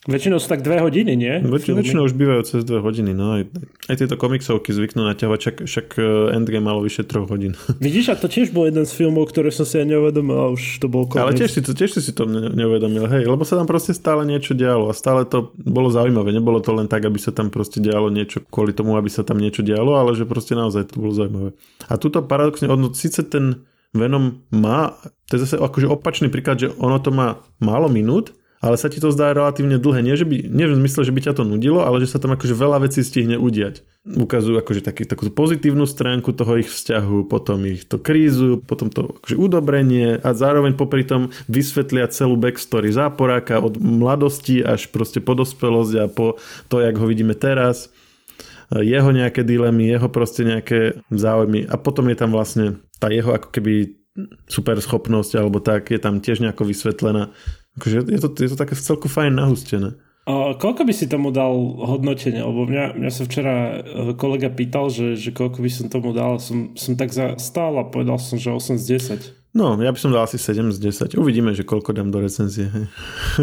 Väčšinou 0.10 0.42
sú 0.42 0.50
tak 0.50 0.66
dve 0.66 0.82
hodiny, 0.82 1.14
nie? 1.14 1.46
Väč- 1.46 1.70
väčšinou 1.70 2.10
už 2.10 2.18
bývajú 2.18 2.42
cez 2.42 2.66
dve 2.66 2.82
hodiny, 2.82 3.14
no 3.14 3.38
aj, 3.38 3.54
aj 3.86 3.96
tieto 4.02 4.18
komiksovky 4.18 4.74
zvyknú 4.74 5.06
naťahovať, 5.06 5.40
však, 5.46 5.56
však 5.70 5.88
e, 6.02 6.34
Endgame 6.34 6.66
malo 6.66 6.82
vyše 6.82 7.06
troch 7.06 7.30
hodín. 7.30 7.54
Vidíš, 7.86 8.10
a 8.10 8.16
to 8.18 8.26
tiež 8.26 8.50
bol 8.50 8.66
jeden 8.66 8.90
z 8.90 8.98
filmov, 8.98 9.30
ktoré 9.30 9.54
som 9.54 9.62
si 9.62 9.78
aj 9.78 9.94
neuvedomil 9.94 10.34
a 10.42 10.50
už 10.50 10.82
to 10.82 10.90
bol 10.90 11.06
koniec. 11.06 11.22
Ale 11.22 11.38
tiež 11.38 11.54
si, 11.54 11.62
to, 11.62 11.78
tiež 11.78 12.02
si 12.02 12.14
to 12.18 12.26
neuvedomil, 12.26 13.06
hej, 13.14 13.30
lebo 13.30 13.46
sa 13.46 13.62
tam 13.62 13.70
proste 13.70 13.94
stále 13.94 14.26
niečo 14.26 14.58
dialo 14.58 14.90
a 14.90 14.98
stále 14.98 15.22
to 15.22 15.54
bolo 15.54 15.94
zaujímavé, 15.94 16.34
nebolo 16.34 16.58
to 16.66 16.74
len 16.74 16.90
tak, 16.90 17.06
aby 17.06 17.22
sa 17.22 17.30
tam 17.30 17.54
proste 17.54 17.78
dialo 17.78 18.10
niečo 18.10 18.42
kvôli 18.50 18.74
tomu, 18.74 18.98
aby 18.98 19.10
sa 19.14 19.22
tam 19.22 19.38
niečo 19.38 19.62
dialo, 19.62 20.02
ale 20.02 20.18
že 20.18 20.26
proste 20.26 20.58
naozaj 20.58 20.90
to 20.90 20.98
bolo 20.98 21.14
zaujímavé. 21.14 21.54
A 21.94 22.02
tuto 22.02 22.26
paradoxne, 22.26 22.66
ono, 22.74 22.90
síce 22.98 23.22
ten 23.22 23.70
Venom 23.94 24.48
má, 24.50 24.98
to 25.30 25.36
je 25.36 25.46
zase 25.46 25.60
akože 25.60 25.86
opačný 25.86 26.32
príklad, 26.32 26.58
že 26.58 26.74
ono 26.80 26.98
to 26.98 27.12
má 27.12 27.44
málo 27.60 27.92
minút, 27.92 28.34
ale 28.62 28.78
sa 28.78 28.94
ti 28.94 29.02
to 29.02 29.10
zdá 29.10 29.34
relatívne 29.34 29.82
dlhé. 29.82 30.06
Nie, 30.06 30.14
že 30.14 30.30
by, 30.30 30.38
nie 30.46 30.70
v 30.70 30.78
zmysle, 30.78 31.02
že 31.02 31.12
by 31.12 31.20
ťa 31.26 31.34
to 31.34 31.44
nudilo, 31.44 31.82
ale 31.82 31.98
že 31.98 32.14
sa 32.14 32.22
tam 32.22 32.38
akože 32.38 32.54
veľa 32.54 32.86
vecí 32.86 33.02
stihne 33.02 33.42
udiať. 33.42 33.82
Ukazujú 34.06 34.62
akože 34.62 34.86
taký, 34.86 35.10
takú 35.10 35.34
pozitívnu 35.34 35.90
stránku 35.90 36.30
toho 36.38 36.62
ich 36.62 36.70
vzťahu, 36.70 37.26
potom 37.26 37.66
ich 37.66 37.90
to 37.90 37.98
krízu, 37.98 38.62
potom 38.62 38.94
to 38.94 39.18
akože 39.18 39.36
udobrenie 39.38 40.22
a 40.22 40.30
zároveň 40.38 40.78
popri 40.78 41.02
tom 41.02 41.34
vysvetlia 41.50 42.06
celú 42.14 42.38
backstory 42.38 42.94
záporáka 42.94 43.58
od 43.58 43.82
mladosti 43.82 44.62
až 44.62 44.94
proste 44.94 45.18
po 45.26 45.34
dospelosť 45.34 45.94
a 45.98 46.06
po 46.06 46.38
to, 46.70 46.86
jak 46.86 46.94
ho 47.02 47.06
vidíme 47.10 47.34
teraz 47.34 47.90
jeho 48.72 49.12
nejaké 49.12 49.44
dilemy, 49.44 49.84
jeho 49.92 50.08
proste 50.08 50.48
nejaké 50.48 51.04
záujmy 51.12 51.68
a 51.68 51.76
potom 51.76 52.08
je 52.08 52.16
tam 52.16 52.32
vlastne 52.32 52.80
tá 53.04 53.12
jeho 53.12 53.36
ako 53.36 53.52
keby 53.52 54.00
super 54.48 54.80
schopnosť 54.80 55.32
alebo 55.40 55.60
tak 55.64 55.92
je 55.92 56.00
tam 56.00 56.24
tiež 56.24 56.44
nejako 56.44 56.68
vysvetlená 56.68 57.32
Akože 57.80 57.96
je 58.04 58.20
to, 58.20 58.28
je 58.36 58.50
to 58.52 58.58
také 58.60 58.76
v 58.76 58.84
celku 58.84 59.08
fajn 59.08 59.32
nahustené. 59.38 59.96
A 60.30 60.54
koľko 60.54 60.86
by 60.86 60.94
si 60.94 61.10
tomu 61.10 61.34
dal 61.34 61.50
hodnotenie? 61.82 62.46
Lebo 62.46 62.70
mňa, 62.70 62.94
mňa 62.94 63.10
sa 63.10 63.26
včera 63.26 63.82
e, 63.82 64.14
kolega 64.14 64.54
pýtal, 64.54 64.94
že, 64.94 65.18
že 65.18 65.34
koľko 65.34 65.66
by 65.66 65.70
som 65.74 65.86
tomu 65.90 66.14
dal. 66.14 66.38
Som, 66.38 66.78
som 66.78 66.94
tak 66.94 67.10
zastál 67.10 67.74
a 67.82 67.90
povedal 67.90 68.22
som, 68.22 68.38
že 68.38 68.54
8 68.54 68.78
z 68.78 68.86
10. 69.26 69.58
No, 69.58 69.76
ja 69.82 69.90
by 69.90 69.98
som 69.98 70.14
dal 70.14 70.30
asi 70.30 70.38
7 70.38 70.70
z 70.72 70.80
10. 71.10 71.18
Uvidíme, 71.18 71.58
že 71.58 71.66
koľko 71.66 71.98
dám 71.98 72.14
do 72.14 72.22
recenzie. 72.22 72.70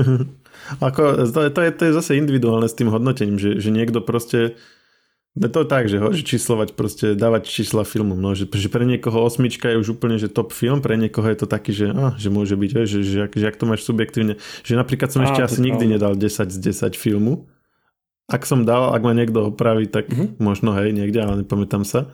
Ako, 0.87 1.29
to, 1.35 1.51
to, 1.51 1.61
je, 1.67 1.71
to 1.75 1.83
je 1.91 1.93
zase 1.99 2.13
individuálne 2.15 2.71
s 2.71 2.79
tým 2.79 2.95
hodnotením, 2.95 3.43
že, 3.43 3.59
že 3.59 3.75
niekto 3.75 3.99
proste 3.99 4.55
to 5.47 5.63
je 5.63 5.69
tak, 5.71 5.87
že, 5.87 6.03
ho, 6.03 6.11
že 6.11 6.27
číslovať 6.27 6.75
proste, 6.75 7.07
dávať 7.15 7.47
čísla 7.47 7.87
filmu, 7.87 8.19
no, 8.19 8.35
že, 8.35 8.51
že 8.51 8.67
pre 8.67 8.83
niekoho 8.83 9.23
osmička 9.23 9.71
je 9.71 9.79
už 9.79 9.95
úplne 9.95 10.19
že 10.19 10.27
top 10.27 10.51
film, 10.51 10.83
pre 10.83 10.99
niekoho 10.99 11.31
je 11.31 11.39
to 11.39 11.47
taký, 11.47 11.71
že, 11.71 11.95
ah, 11.95 12.19
že 12.19 12.35
môže 12.35 12.59
byť, 12.59 12.71
že, 12.75 12.83
že, 12.85 13.01
že, 13.07 13.21
že 13.31 13.47
ak 13.47 13.55
to 13.55 13.71
máš 13.71 13.87
subjektívne, 13.87 14.43
že 14.67 14.73
napríklad 14.75 15.15
som 15.15 15.23
ešte 15.23 15.47
asi 15.47 15.63
nikdy 15.63 15.95
nedal 15.95 16.19
10 16.19 16.51
z 16.51 16.59
10 16.59 16.99
filmu, 16.99 17.47
ak 18.29 18.45
som 18.45 18.69
dal, 18.69 18.93
ak 18.93 19.01
ma 19.01 19.17
niekto 19.17 19.49
opraví, 19.49 19.89
tak 19.89 20.13
mm-hmm. 20.13 20.37
možno 20.43 20.77
hej, 20.77 20.93
niekde, 20.93 21.25
ale 21.25 21.47
nepamätám 21.47 21.89
sa. 21.89 22.13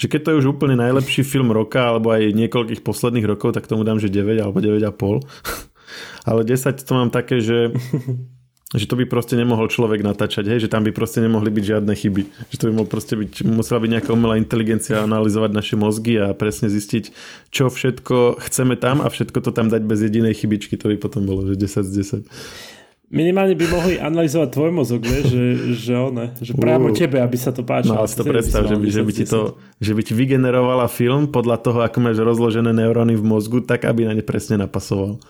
Že 0.00 0.06
keď 0.08 0.20
to 0.24 0.30
je 0.32 0.40
už 0.40 0.46
úplne 0.56 0.80
najlepší 0.80 1.20
film 1.28 1.52
roka, 1.52 1.92
alebo 1.92 2.08
aj 2.08 2.32
niekoľkých 2.32 2.80
posledných 2.80 3.28
rokov, 3.28 3.52
tak 3.52 3.68
tomu 3.68 3.84
dám, 3.84 4.00
že 4.00 4.08
9 4.08 4.40
alebo 4.40 4.64
9,5. 4.64 5.28
ale 6.28 6.40
10 6.48 6.80
to 6.80 6.92
mám 6.96 7.12
také, 7.12 7.44
že 7.44 7.76
že 8.72 8.88
to 8.88 8.96
by 8.96 9.04
proste 9.04 9.36
nemohol 9.36 9.68
človek 9.68 10.00
natáčať, 10.00 10.48
hej, 10.48 10.64
že 10.64 10.68
tam 10.72 10.80
by 10.80 10.96
proste 10.96 11.20
nemohli 11.20 11.52
byť 11.52 11.64
žiadne 11.76 11.92
chyby. 11.92 12.22
Že 12.48 12.56
to 12.56 12.64
by 12.68 12.72
mohol 12.72 12.88
proste 12.88 13.14
byť, 13.20 13.44
musela 13.44 13.84
byť 13.84 13.90
nejaká 14.00 14.10
umelá 14.16 14.40
inteligencia 14.40 15.04
analyzovať 15.04 15.50
naše 15.52 15.74
mozgy 15.76 16.16
a 16.16 16.32
presne 16.32 16.72
zistiť, 16.72 17.12
čo 17.52 17.68
všetko 17.68 18.40
chceme 18.40 18.80
tam 18.80 19.04
a 19.04 19.12
všetko 19.12 19.44
to 19.44 19.50
tam 19.52 19.68
dať 19.68 19.84
bez 19.84 20.00
jedinej 20.00 20.32
chybičky. 20.32 20.80
To 20.80 20.88
by 20.88 20.96
potom 20.96 21.28
bolo, 21.28 21.44
že 21.52 21.60
10 21.60 21.84
z 21.84 22.24
10. 22.24 23.12
Minimálne 23.12 23.52
by 23.52 23.66
mohli 23.68 24.00
analyzovať 24.00 24.48
tvoj 24.56 24.70
mozog, 24.72 25.04
vieš, 25.04 25.36
že, 25.36 25.44
že, 25.76 25.92
one, 25.92 26.32
že 26.40 26.56
práve 26.56 26.88
uh, 26.88 26.96
tebe, 26.96 27.20
aby 27.20 27.36
sa 27.36 27.52
to 27.52 27.60
páčilo. 27.60 27.92
No 27.92 28.00
ale 28.00 28.08
si 28.08 28.16
to 28.16 28.24
predstav, 28.24 28.64
že 28.64 28.72
by, 28.80 28.88
že, 28.88 29.02
by 29.04 29.12
ti 29.12 29.24
to, 29.28 29.60
že 29.84 29.92
by 29.92 30.00
ti 30.00 30.16
vygenerovala 30.16 30.88
film 30.88 31.28
podľa 31.28 31.60
toho, 31.60 31.84
ako 31.84 32.00
máš 32.00 32.24
rozložené 32.24 32.72
neuróny 32.72 33.12
v 33.20 33.20
mozgu, 33.20 33.60
tak 33.60 33.84
aby 33.84 34.08
na 34.08 34.16
ne 34.16 34.24
presne 34.24 34.56
napasoval. 34.56 35.20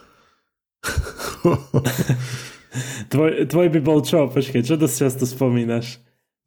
tvoj, 3.12 3.48
tvoj 3.48 3.68
by 3.72 3.80
bol 3.80 4.00
čo? 4.04 4.28
Počkej, 4.28 4.64
čo 4.64 4.76
dosť 4.76 4.96
často 5.08 5.24
spomínaš? 5.28 6.00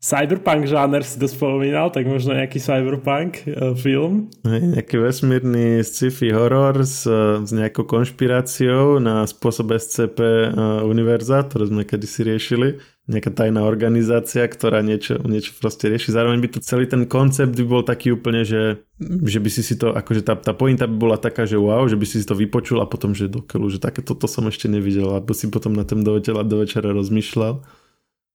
Cyberpunk 0.05 0.69
žáner 0.69 1.01
si 1.01 1.17
to 1.17 1.25
spomínal, 1.25 1.89
tak 1.89 2.05
možno 2.05 2.37
nejaký 2.37 2.61
cyberpunk 2.61 3.41
uh, 3.49 3.73
film? 3.73 4.29
Nejaký 4.45 5.01
vesmírny 5.01 5.81
sci-fi 5.81 6.29
horor 6.29 6.85
s, 6.85 7.09
s 7.41 7.49
nejakou 7.49 7.89
konšpiráciou 7.89 9.01
na 9.01 9.25
spôsob 9.25 9.73
SCP 9.73 10.21
uh, 10.21 10.85
univerza, 10.85 11.41
ktoré 11.49 11.73
sme 11.73 11.89
kedysi 11.89 12.21
riešili 12.21 12.77
nejaká 13.05 13.33
tajná 13.33 13.65
organizácia, 13.65 14.45
ktorá 14.45 14.85
niečo, 14.85 15.21
niečo 15.25 15.57
proste 15.57 15.89
rieši. 15.89 16.13
Zároveň 16.13 16.41
by 16.41 16.49
to 16.53 16.59
celý 16.61 16.85
ten 16.89 17.05
koncept 17.09 17.53
by 17.53 17.65
bol 17.65 17.81
taký 17.85 18.13
úplne, 18.13 18.41
že, 18.45 18.85
že 19.01 19.37
by 19.41 19.49
si 19.49 19.61
si 19.61 19.77
to, 19.77 19.93
akože 19.93 20.25
tá, 20.25 20.33
tá 20.37 20.53
pointa 20.57 20.89
by 20.89 20.97
bola 20.97 21.17
taká, 21.17 21.45
že 21.45 21.57
wow, 21.57 21.85
že 21.85 21.97
by 21.97 22.05
si 22.05 22.21
si 22.21 22.25
to 22.25 22.33
vypočul 22.33 22.81
a 22.81 22.89
potom, 22.89 23.13
že 23.13 23.29
dokeľu, 23.29 23.77
že 23.77 23.79
také 23.81 24.01
toto 24.01 24.25
som 24.25 24.49
ešte 24.49 24.69
nevidel 24.69 25.17
a 25.17 25.21
si 25.33 25.49
potom 25.49 25.73
na 25.73 25.85
tom 25.85 26.01
do 26.01 26.17
do 26.21 26.55
večera 26.61 26.93
rozmýšľal. 26.93 27.61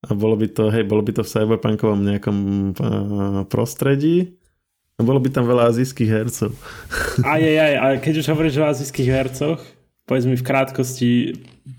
A 0.01 0.17
bolo 0.17 0.33
by 0.33 0.49
to, 0.49 0.73
hej, 0.73 0.89
bolo 0.89 1.05
by 1.05 1.13
to 1.13 1.23
v 1.25 1.33
cyberpunkovom 1.33 2.01
nejakom 2.01 2.37
uh, 2.73 3.45
prostredí 3.53 4.41
a 4.97 5.05
bolo 5.05 5.21
by 5.21 5.29
tam 5.29 5.45
veľa 5.45 5.69
azijských 5.73 6.09
hercov. 6.09 6.53
Aj, 7.25 7.41
aj, 7.41 7.57
aj, 7.57 7.75
a 7.77 7.87
keď 8.01 8.15
už 8.25 8.27
hovoríš 8.33 8.57
o 8.61 8.69
azijských 8.69 9.09
hercoch, 9.13 9.61
povedz 10.09 10.25
mi 10.25 10.41
v 10.41 10.45
krátkosti, 10.45 11.11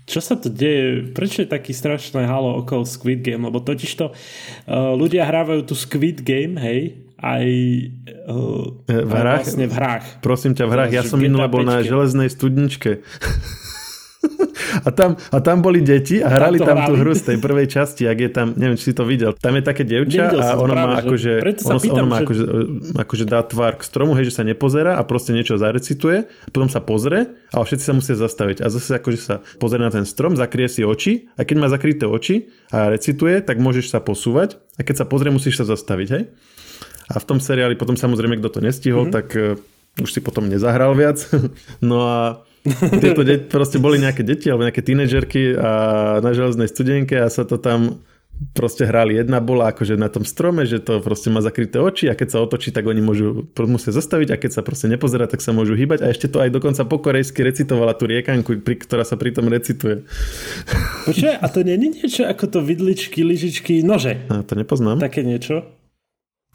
čo 0.06 0.22
sa 0.22 0.38
to 0.38 0.46
deje, 0.50 1.10
prečo 1.14 1.42
je 1.42 1.50
taký 1.50 1.74
strašné 1.74 2.26
halo 2.26 2.62
okolo 2.62 2.86
Squid 2.86 3.26
Game, 3.26 3.42
lebo 3.42 3.58
totiž 3.58 3.90
to 3.98 4.06
uh, 4.10 4.94
ľudia 4.94 5.26
hrávajú 5.26 5.66
tu 5.66 5.74
Squid 5.74 6.22
Game, 6.22 6.58
hej, 6.62 6.98
aj, 7.22 7.46
uh, 8.26 8.82
v 8.86 9.12
hrách? 9.14 9.46
vlastne 9.46 9.66
v 9.70 9.74
hrách. 9.74 10.06
Prosím 10.22 10.58
ťa, 10.58 10.64
v 10.66 10.72
hrách. 10.74 10.90
Ja 10.90 11.02
som 11.06 11.22
minule 11.22 11.46
bol 11.46 11.62
na 11.62 11.82
železnej 11.82 12.30
studničke. 12.30 13.02
A 14.84 14.88
tam, 14.90 15.18
a 15.18 15.38
tam 15.40 15.60
boli 15.60 15.80
deti 15.80 16.22
a 16.22 16.28
hrali 16.28 16.58
tam, 16.58 16.78
tam 16.78 16.92
tú 16.92 16.94
hru 17.00 17.12
z 17.12 17.22
tej 17.32 17.36
prvej 17.38 17.66
časti, 17.68 18.06
ak 18.08 18.18
je 18.18 18.30
tam, 18.30 18.46
neviem, 18.54 18.76
či 18.78 18.90
si 18.90 18.94
to 18.94 19.04
videl. 19.06 19.34
Tam 19.36 19.54
je 19.56 19.62
také 19.64 19.82
dievča 19.82 20.32
a 20.32 20.56
ono 20.58 20.74
má 20.74 20.98
akože, 21.02 21.32
ono, 21.66 21.78
ono 21.78 22.06
má 22.06 22.16
akože, 22.22 22.44
akože 22.96 23.24
dá 23.28 23.40
tvár 23.44 23.78
k 23.78 23.82
stromu, 23.86 24.14
hej, 24.18 24.30
že 24.30 24.40
sa 24.40 24.44
nepozerá 24.46 24.98
a 24.98 25.02
proste 25.04 25.34
niečo 25.34 25.58
zarecituje, 25.58 26.30
potom 26.50 26.68
sa 26.70 26.80
pozrie 26.82 27.34
a 27.52 27.60
všetci 27.60 27.84
sa 27.84 27.94
musia 27.96 28.14
zastaviť. 28.16 28.64
A 28.64 28.66
zase 28.70 28.98
akože 28.98 29.18
sa 29.18 29.34
pozrie 29.58 29.82
na 29.82 29.92
ten 29.92 30.06
strom, 30.06 30.34
zakrie 30.38 30.66
si 30.66 30.86
oči 30.86 31.30
a 31.36 31.46
keď 31.46 31.56
má 31.58 31.68
zakryté 31.68 32.04
oči 32.06 32.50
a 32.70 32.88
recituje, 32.92 33.42
tak 33.42 33.58
môžeš 33.60 33.92
sa 33.92 33.98
posúvať 33.98 34.58
a 34.78 34.86
keď 34.86 35.04
sa 35.04 35.06
pozrie, 35.08 35.34
musíš 35.34 35.60
sa 35.60 35.66
zastaviť, 35.68 36.08
hej. 36.14 36.24
A 37.12 37.20
v 37.20 37.28
tom 37.28 37.38
seriáli 37.42 37.76
potom 37.76 37.98
samozrejme, 37.98 38.40
kto 38.40 38.48
to 38.48 38.60
nestihol, 38.64 39.04
mm-hmm. 39.04 39.16
tak 39.16 39.26
uh, 39.36 39.58
už 40.00 40.08
si 40.08 40.20
potom 40.24 40.48
nezahral 40.48 40.96
viac. 40.96 41.20
no 41.84 42.08
a 42.08 42.46
tieto 43.02 43.26
deti, 43.26 43.50
proste 43.50 43.82
boli 43.82 43.98
nejaké 43.98 44.22
deti 44.22 44.46
alebo 44.46 44.62
nejaké 44.62 44.82
tínedžerky 44.86 45.58
a 45.58 45.72
na 46.22 46.30
železnej 46.30 46.70
studenke 46.70 47.18
a 47.18 47.26
sa 47.26 47.42
to 47.42 47.58
tam 47.58 48.02
proste 48.54 48.82
hrali. 48.82 49.14
Jedna 49.14 49.38
bola 49.38 49.70
akože 49.70 49.94
na 49.94 50.10
tom 50.10 50.26
strome, 50.26 50.66
že 50.66 50.82
to 50.82 50.98
proste 50.98 51.30
má 51.30 51.38
zakryté 51.38 51.78
oči 51.78 52.10
a 52.10 52.18
keď 52.18 52.28
sa 52.34 52.38
otočí, 52.42 52.74
tak 52.74 52.86
oni 52.86 52.98
môžu, 52.98 53.46
musia 53.66 53.94
zastaviť 53.94 54.28
a 54.34 54.40
keď 54.40 54.50
sa 54.50 54.62
proste 54.66 54.90
nepozerá, 54.90 55.30
tak 55.30 55.38
sa 55.38 55.54
môžu 55.54 55.78
hýbať 55.78 56.02
a 56.02 56.10
ešte 56.10 56.26
to 56.26 56.42
aj 56.42 56.50
dokonca 56.50 56.82
po 56.86 56.98
korejsky 56.98 57.42
recitovala 57.46 57.94
tú 57.94 58.10
riekanku, 58.10 58.58
pri, 58.62 58.82
ktorá 58.82 59.06
sa 59.06 59.14
pritom 59.14 59.46
recituje. 59.46 60.06
Počuaj, 61.06 61.38
a 61.38 61.46
to 61.46 61.62
nie 61.62 61.78
je 61.78 61.86
niečo 62.02 62.22
ako 62.26 62.44
to 62.46 62.58
vidličky, 62.62 63.22
lyžičky, 63.22 63.82
nože? 63.86 64.26
A 64.30 64.42
to 64.42 64.58
nepoznám. 64.58 64.98
Také 64.98 65.22
niečo? 65.22 65.81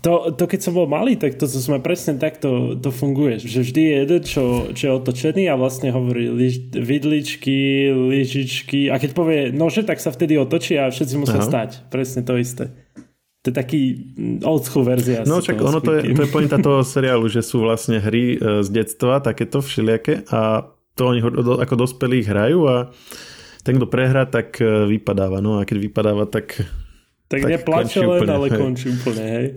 To, 0.05 0.29
to 0.29 0.45
keď 0.45 0.59
som 0.61 0.77
bol 0.77 0.85
malý, 0.85 1.17
tak 1.17 1.41
to, 1.41 1.49
to 1.49 1.57
sme 1.57 1.81
presne 1.81 2.21
takto 2.21 2.77
to 2.77 2.93
funguje. 2.93 3.41
Že 3.41 3.59
vždy 3.65 3.81
je 3.81 3.95
jeden, 3.97 4.21
čo, 4.21 4.43
čo 4.69 4.83
je 4.85 4.93
otočený 4.93 5.49
a 5.49 5.57
vlastne 5.57 5.89
hovorí 5.89 6.29
liž, 6.29 6.69
vidličky, 6.69 7.89
lyžičky 7.89 8.93
a 8.93 9.01
keď 9.01 9.11
povie 9.17 9.39
nože, 9.49 9.81
tak 9.81 9.97
sa 9.97 10.13
vtedy 10.13 10.37
otočí 10.37 10.77
a 10.77 10.93
všetci 10.93 11.15
musia 11.17 11.41
Aha. 11.41 11.49
stať. 11.49 11.69
Presne 11.89 12.21
to 12.21 12.37
isté. 12.37 12.77
To 13.41 13.49
je 13.49 13.55
taký 13.57 13.81
old 14.45 14.69
school 14.69 14.85
verzia. 14.85 15.25
No 15.25 15.41
čak 15.41 15.57
ono 15.57 15.81
to 15.81 15.97
je, 15.97 16.13
to 16.13 16.21
je 16.25 16.29
pointa 16.29 16.61
toho 16.61 16.85
seriálu, 16.85 17.25
že 17.25 17.41
sú 17.41 17.65
vlastne 17.65 17.97
hry 17.97 18.37
e, 18.37 18.61
z 18.61 18.69
detstva, 18.69 19.17
takéto 19.17 19.65
všelijaké 19.65 20.29
a 20.29 20.67
to 20.93 21.09
oni 21.09 21.25
ako 21.57 21.73
dospelí 21.73 22.21
hrajú 22.21 22.69
a 22.69 22.93
ten, 23.65 23.81
kto 23.81 23.89
prehrá, 23.89 24.29
tak 24.29 24.61
e, 24.61 24.85
vypadáva. 24.87 25.41
No 25.41 25.57
a 25.57 25.65
keď 25.65 25.89
vypadáva, 25.89 26.29
tak 26.29 26.63
tak, 27.27 27.39
tak 27.43 27.51
neplače 27.51 27.99
len, 28.01 28.09
úplne, 28.09 28.33
ale 28.33 28.47
hej. 28.49 28.59
končí 28.59 28.87
úplne, 28.91 29.23
hej. 29.23 29.47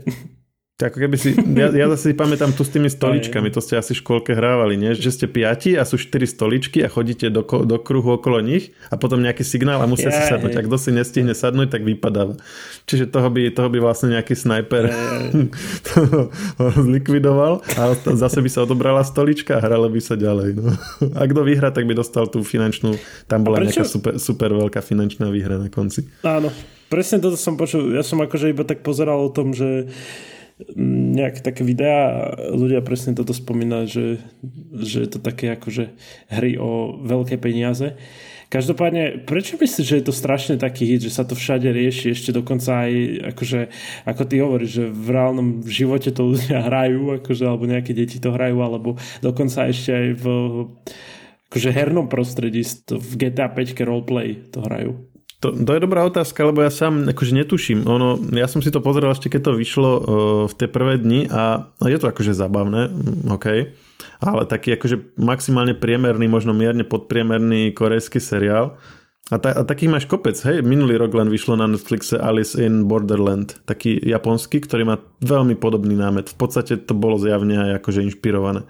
Tak 0.80 0.96
ako 0.96 0.98
keby 1.04 1.16
si, 1.20 1.36
ja, 1.36 1.68
ja 1.68 1.92
zase 1.92 2.10
si 2.10 2.14
pamätám 2.16 2.56
tu 2.56 2.64
s 2.64 2.72
tými 2.72 2.88
stoličkami, 2.88 3.52
to 3.52 3.60
ste 3.60 3.76
asi 3.76 3.92
v 3.92 4.00
škôlke 4.00 4.32
hrávali, 4.32 4.80
nie? 4.80 4.96
Že 4.96 5.10
ste 5.12 5.26
piati 5.28 5.70
a 5.76 5.84
sú 5.84 6.00
štyri 6.00 6.24
stoličky 6.24 6.80
a 6.80 6.88
chodíte 6.88 7.28
do, 7.28 7.44
do 7.44 7.76
kruhu 7.76 8.16
okolo 8.16 8.40
nich 8.40 8.72
a 8.88 8.96
potom 8.96 9.20
nejaký 9.20 9.44
signál 9.44 9.84
a 9.84 9.86
musia 9.86 10.08
ja, 10.08 10.16
si 10.16 10.22
sadnúť. 10.32 10.56
Ak 10.56 10.64
kto 10.64 10.80
si 10.80 10.96
nestihne 10.96 11.36
sadnúť, 11.36 11.68
tak 11.68 11.84
vypadáva. 11.84 12.40
Čiže 12.88 13.12
toho 13.12 13.28
by, 13.28 13.52
toho 13.52 13.68
by 13.68 13.76
vlastne 13.76 14.16
nejaký 14.16 14.32
snajper 14.32 14.88
zlikvidoval 16.88 17.60
a 17.76 17.82
zase 18.16 18.40
by 18.40 18.48
sa 18.48 18.64
odobrala 18.64 19.04
stolička 19.04 19.60
a 19.60 19.64
hralo 19.64 19.92
by 19.92 20.00
sa 20.00 20.16
ďalej. 20.16 20.56
No. 20.56 20.72
A 21.12 21.28
kto 21.28 21.44
vyhra, 21.44 21.76
tak 21.76 21.84
by 21.84 21.92
dostal 21.92 22.24
tú 22.32 22.40
finančnú, 22.40 22.96
tam 23.28 23.44
bola 23.44 23.60
nejaká 23.60 23.84
super, 23.84 24.16
super 24.16 24.48
veľká 24.56 24.80
finančná 24.80 25.28
výhra 25.28 25.60
na 25.60 25.68
konci. 25.68 26.08
Áno, 26.24 26.48
presne 26.88 27.20
toto 27.20 27.36
som 27.36 27.60
počul. 27.60 27.92
Ja 27.92 28.00
som 28.00 28.16
akože 28.24 28.48
iba 28.48 28.64
tak 28.64 28.80
pozeral 28.80 29.20
o 29.20 29.28
tom, 29.28 29.52
že 29.52 29.92
nejaké 30.77 31.40
také 31.40 31.62
videá 31.64 32.33
ľudia 32.53 32.85
presne 32.85 33.16
toto 33.16 33.33
spomínajú, 33.33 33.87
že, 33.88 34.05
že 34.77 34.99
je 35.05 35.11
to 35.11 35.18
také 35.18 35.55
akože 35.57 35.92
hry 36.29 36.61
o 36.61 37.01
veľké 37.01 37.40
peniaze. 37.40 37.96
Každopádne, 38.51 39.31
prečo 39.31 39.55
myslíš, 39.55 39.87
že 39.87 39.99
je 40.03 40.07
to 40.11 40.14
strašne 40.14 40.59
taký 40.59 40.83
hit, 40.83 41.07
že 41.07 41.14
sa 41.14 41.23
to 41.23 41.38
všade 41.38 41.70
rieši, 41.70 42.11
ešte 42.11 42.35
dokonca 42.35 42.83
aj, 42.83 42.92
akože, 43.31 43.61
ako 44.11 44.23
ty 44.27 44.35
hovoríš, 44.42 44.70
že 44.75 44.85
v 44.90 45.09
reálnom 45.14 45.49
živote 45.62 46.11
to 46.11 46.35
ľudia 46.35 46.59
hrajú, 46.66 47.23
akože, 47.23 47.46
alebo 47.46 47.70
nejaké 47.70 47.94
deti 47.94 48.18
to 48.18 48.35
hrajú, 48.35 48.59
alebo 48.59 48.99
dokonca 49.23 49.70
ešte 49.70 49.94
aj 49.94 50.07
v 50.18 50.25
akože 51.46 51.70
hernom 51.70 52.11
prostredí, 52.11 52.66
v 52.90 53.12
GTA 53.14 53.55
5 53.55 53.87
roleplay 53.87 54.51
to 54.51 54.66
hrajú. 54.66 54.99
To, 55.40 55.57
to 55.57 55.70
je 55.72 55.81
dobrá 55.81 56.05
otázka, 56.05 56.44
lebo 56.44 56.61
ja 56.61 56.68
sám 56.68 57.09
akože 57.16 57.33
netuším. 57.33 57.88
Ono, 57.88 58.20
ja 58.37 58.44
som 58.44 58.61
si 58.61 58.68
to 58.68 58.85
pozeral 58.85 59.16
ešte 59.16 59.33
keď 59.33 59.48
to 59.48 59.53
vyšlo 59.57 59.90
uh, 59.90 60.00
v 60.44 60.53
tie 60.53 60.68
prvé 60.68 61.00
dni 61.00 61.33
a 61.33 61.72
je 61.81 61.96
to 61.96 62.12
akože 62.12 62.37
zabavné, 62.37 62.92
mm, 62.92 63.33
OK. 63.33 63.46
Ale 64.20 64.42
taký 64.44 64.76
akože 64.76 65.16
maximálne 65.16 65.72
priemerný, 65.72 66.29
možno 66.29 66.53
mierne 66.53 66.85
podpriemerný 66.85 67.72
korejský 67.72 68.20
seriál. 68.20 68.76
A, 69.33 69.40
ta, 69.40 69.57
a 69.57 69.64
takých 69.64 69.88
máš 69.88 70.05
kopec, 70.05 70.37
hej, 70.44 70.61
minulý 70.61 71.00
rok 71.00 71.16
len 71.16 71.33
vyšlo 71.33 71.57
na 71.57 71.64
Netflixe 71.64 72.20
Alice 72.20 72.61
in 72.61 72.85
Borderland, 72.85 73.64
taký 73.64 73.96
japonský, 73.96 74.61
ktorý 74.61 74.92
má 74.92 74.96
veľmi 75.24 75.57
podobný 75.57 75.96
námet. 75.96 76.29
V 76.29 76.37
podstate 76.37 76.76
to 76.85 76.92
bolo 76.92 77.16
zjavne 77.16 77.57
aj 77.57 77.70
akože 77.81 78.05
inšpirované. 78.12 78.68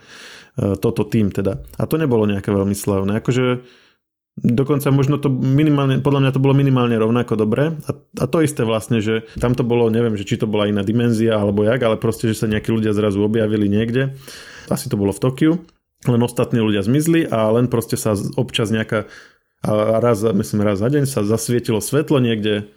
Uh, 0.55 0.79
toto 0.79 1.03
tým 1.03 1.35
teda. 1.35 1.59
A 1.83 1.91
to 1.91 1.99
nebolo 1.99 2.31
nejaké 2.31 2.55
veľmi 2.55 2.79
slavné. 2.79 3.19
Akože 3.19 3.67
Dokonca 4.41 4.89
možno 4.89 5.21
to 5.21 5.29
minimálne, 5.29 6.01
podľa 6.01 6.21
mňa 6.25 6.33
to 6.33 6.41
bolo 6.41 6.57
minimálne 6.57 6.97
rovnako 6.97 7.37
dobre. 7.37 7.77
A, 7.85 7.91
a 7.93 8.25
to 8.25 8.41
isté 8.41 8.65
vlastne, 8.65 9.05
že 9.05 9.29
tam 9.37 9.53
to 9.53 9.61
bolo, 9.61 9.93
neviem, 9.93 10.17
že 10.17 10.25
či 10.25 10.41
to 10.41 10.49
bola 10.49 10.65
iná 10.65 10.81
dimenzia 10.81 11.37
alebo 11.37 11.61
jak, 11.61 11.81
ale 11.85 12.01
proste, 12.01 12.33
že 12.33 12.45
sa 12.45 12.47
nejakí 12.49 12.73
ľudia 12.73 12.97
zrazu 12.97 13.21
objavili 13.21 13.69
niekde. 13.69 14.17
Asi 14.73 14.89
to 14.89 14.97
bolo 14.97 15.13
v 15.13 15.21
Tokiu. 15.21 15.53
Len 16.09 16.21
ostatní 16.25 16.65
ľudia 16.65 16.81
zmizli 16.81 17.29
a 17.29 17.53
len 17.53 17.69
proste 17.69 18.01
sa 18.01 18.17
občas 18.41 18.73
nejaká 18.73 19.05
a 19.61 20.01
raz, 20.01 20.25
myslím 20.25 20.65
raz 20.65 20.81
za 20.81 20.89
deň 20.89 21.05
sa 21.05 21.21
zasvietilo 21.21 21.85
svetlo 21.85 22.17
niekde 22.17 22.73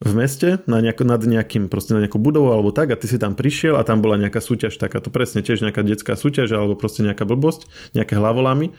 v 0.00 0.12
meste 0.16 0.64
na 0.64 0.80
nejako, 0.80 1.04
nad 1.04 1.20
nejakým, 1.20 1.68
proste 1.68 1.92
na 1.92 2.00
nejakú 2.00 2.16
budovu 2.16 2.50
alebo 2.50 2.72
tak 2.72 2.90
a 2.90 2.96
ty 2.96 3.04
si 3.04 3.20
tam 3.20 3.36
prišiel 3.36 3.76
a 3.76 3.84
tam 3.84 4.00
bola 4.00 4.16
nejaká 4.16 4.40
súťaž 4.40 4.80
taká, 4.80 5.04
to 5.04 5.12
presne 5.12 5.44
tiež 5.44 5.60
nejaká 5.60 5.84
detská 5.84 6.16
súťaž 6.16 6.56
alebo 6.56 6.74
proste 6.74 7.04
nejaká 7.04 7.28
blbosť, 7.28 7.68
nejaké 7.92 8.16
hlavolamy 8.16 8.72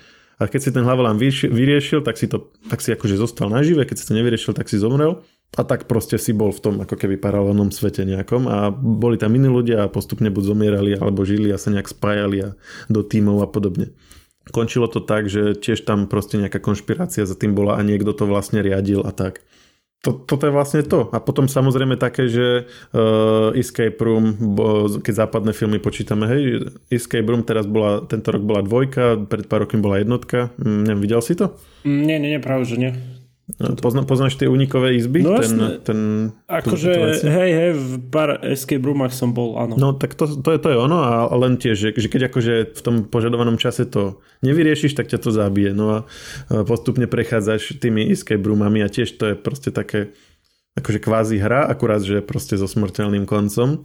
a 0.43 0.51
keď 0.51 0.62
si 0.67 0.71
ten 0.75 0.84
hlavolám 0.84 1.15
vyriešil, 1.17 2.03
tak 2.03 2.19
si, 2.19 2.27
to, 2.27 2.51
tak 2.67 2.84
si 2.84 2.91
akože 2.91 3.15
zostal 3.15 3.47
nažive, 3.47 3.88
keď 3.88 3.95
si 3.95 4.06
to 4.06 4.13
nevyriešil, 4.13 4.51
tak 4.51 4.67
si 4.67 4.75
zomrel. 4.75 5.23
A 5.53 5.62
tak 5.62 5.86
proste 5.86 6.17
si 6.17 6.34
bol 6.34 6.49
v 6.49 6.60
tom 6.60 6.75
ako 6.82 6.97
keby 6.97 7.15
paralelnom 7.21 7.69
svete 7.69 8.03
nejakom. 8.03 8.49
A 8.49 8.73
boli 8.73 9.21
tam 9.21 9.38
iní 9.38 9.47
ľudia 9.47 9.86
a 9.86 9.91
postupne 9.91 10.27
buď 10.34 10.43
zomierali 10.49 10.91
alebo 10.97 11.23
žili 11.23 11.53
a 11.53 11.62
sa 11.62 11.69
nejak 11.69 11.88
spájali 11.88 12.38
a 12.41 12.49
do 12.89 13.06
tímov 13.06 13.45
a 13.45 13.47
podobne. 13.47 13.93
Končilo 14.51 14.91
to 14.91 14.99
tak, 14.99 15.32
že 15.32 15.56
tiež 15.56 15.88
tam 15.88 16.12
proste 16.12 16.36
nejaká 16.36 16.60
konšpirácia 16.60 17.23
za 17.23 17.38
tým 17.38 17.56
bola 17.56 17.79
a 17.79 17.86
niekto 17.86 18.12
to 18.12 18.27
vlastne 18.27 18.60
riadil 18.60 19.06
a 19.06 19.15
tak 19.15 19.45
to, 20.03 20.19
toto 20.27 20.43
je 20.43 20.51
vlastne 20.51 20.83
to. 20.83 21.07
A 21.15 21.23
potom 21.23 21.47
samozrejme 21.47 21.95
také, 21.95 22.27
že 22.27 22.67
uh, 22.91 23.55
Escape 23.55 23.95
Room, 24.03 24.35
bo, 24.35 24.91
keď 24.99 25.25
západné 25.25 25.55
filmy 25.55 25.79
počítame, 25.79 26.27
hej, 26.27 26.67
Escape 26.91 27.23
Room 27.23 27.47
teraz 27.47 27.63
bola, 27.63 28.03
tento 28.03 28.35
rok 28.35 28.43
bola 28.43 28.59
dvojka, 28.59 29.23
pred 29.31 29.47
pár 29.47 29.63
rokmi 29.63 29.79
bola 29.79 30.03
jednotka. 30.03 30.51
Mm, 30.59 30.91
neviem, 30.91 31.01
videl 31.07 31.23
si 31.23 31.39
to? 31.39 31.55
Mm, 31.87 32.03
nie, 32.03 32.17
nie, 32.19 32.29
nie, 32.35 32.41
práve, 32.43 32.67
že 32.67 32.75
nie. 32.75 32.91
No, 33.43 33.75
pozná, 33.75 34.08
poznáš 34.08 34.39
tie 34.39 34.47
unikové 34.47 34.95
izby? 34.95 35.19
No 35.19 35.36
ten, 35.36 35.84
ten, 35.84 35.99
akože, 36.47 37.19
hej, 37.27 37.51
hej, 37.51 37.71
v 37.75 37.88
pár 38.08 38.39
escape 38.39 38.79
roomach 38.79 39.12
som 39.12 39.36
bol, 39.36 39.60
áno. 39.60 39.75
No 39.75 39.91
tak 39.91 40.15
to, 40.15 40.32
to, 40.39 40.56
je, 40.56 40.60
to 40.63 40.71
je 40.71 40.77
ono 40.79 41.03
a 41.03 41.27
len 41.36 41.60
tiež, 41.60 41.75
že, 41.75 41.89
že 41.91 42.08
keď 42.08 42.32
akože 42.32 42.71
v 42.71 42.82
tom 42.82 42.95
požadovanom 43.03 43.60
čase 43.60 43.84
to 43.84 44.23
nevyriešiš, 44.47 44.95
tak 44.95 45.12
ťa 45.12 45.19
to 45.19 45.36
zabije. 45.36 45.75
No 45.75 45.86
a 45.91 45.97
postupne 46.63 47.03
prechádzaš 47.03 47.84
tými 47.84 48.15
escape 48.15 48.47
roomami 48.47 48.79
a 48.79 48.88
tiež 48.88 49.12
to 49.19 49.32
je 49.32 49.36
proste 49.36 49.75
také 49.75 50.15
akože 50.79 51.03
kvázi 51.03 51.36
hra, 51.38 51.67
akurát, 51.67 51.99
že 51.99 52.23
proste 52.23 52.56
so 52.56 52.65
smrteľným 52.65 53.27
koncom. 53.27 53.84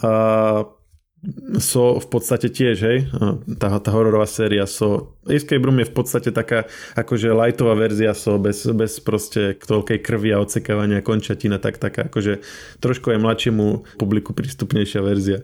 A 0.00 0.10
so 1.56 1.96
v 2.00 2.06
podstate 2.08 2.52
tiež, 2.52 2.76
hej, 2.84 2.98
tá, 3.56 3.72
tá 3.80 3.90
hororová 3.94 4.28
séria 4.28 4.68
so. 4.68 5.16
Escape 5.24 5.64
Room 5.64 5.80
je 5.80 5.88
v 5.88 5.94
podstate 5.96 6.30
taká 6.36 6.68
akože 6.98 7.32
lightová 7.32 7.72
verzia 7.72 8.12
so 8.12 8.36
bez, 8.36 8.68
bez 8.68 9.00
proste 9.00 9.56
toľkej 9.56 10.04
krvi 10.04 10.36
a 10.36 10.42
odsekávania 10.44 11.00
končatina, 11.00 11.56
tak 11.56 11.80
taká 11.80 12.12
akože 12.12 12.44
trošku 12.84 13.08
aj 13.08 13.22
mladšiemu 13.24 13.66
publiku 13.96 14.36
prístupnejšia 14.36 15.00
verzia. 15.00 15.40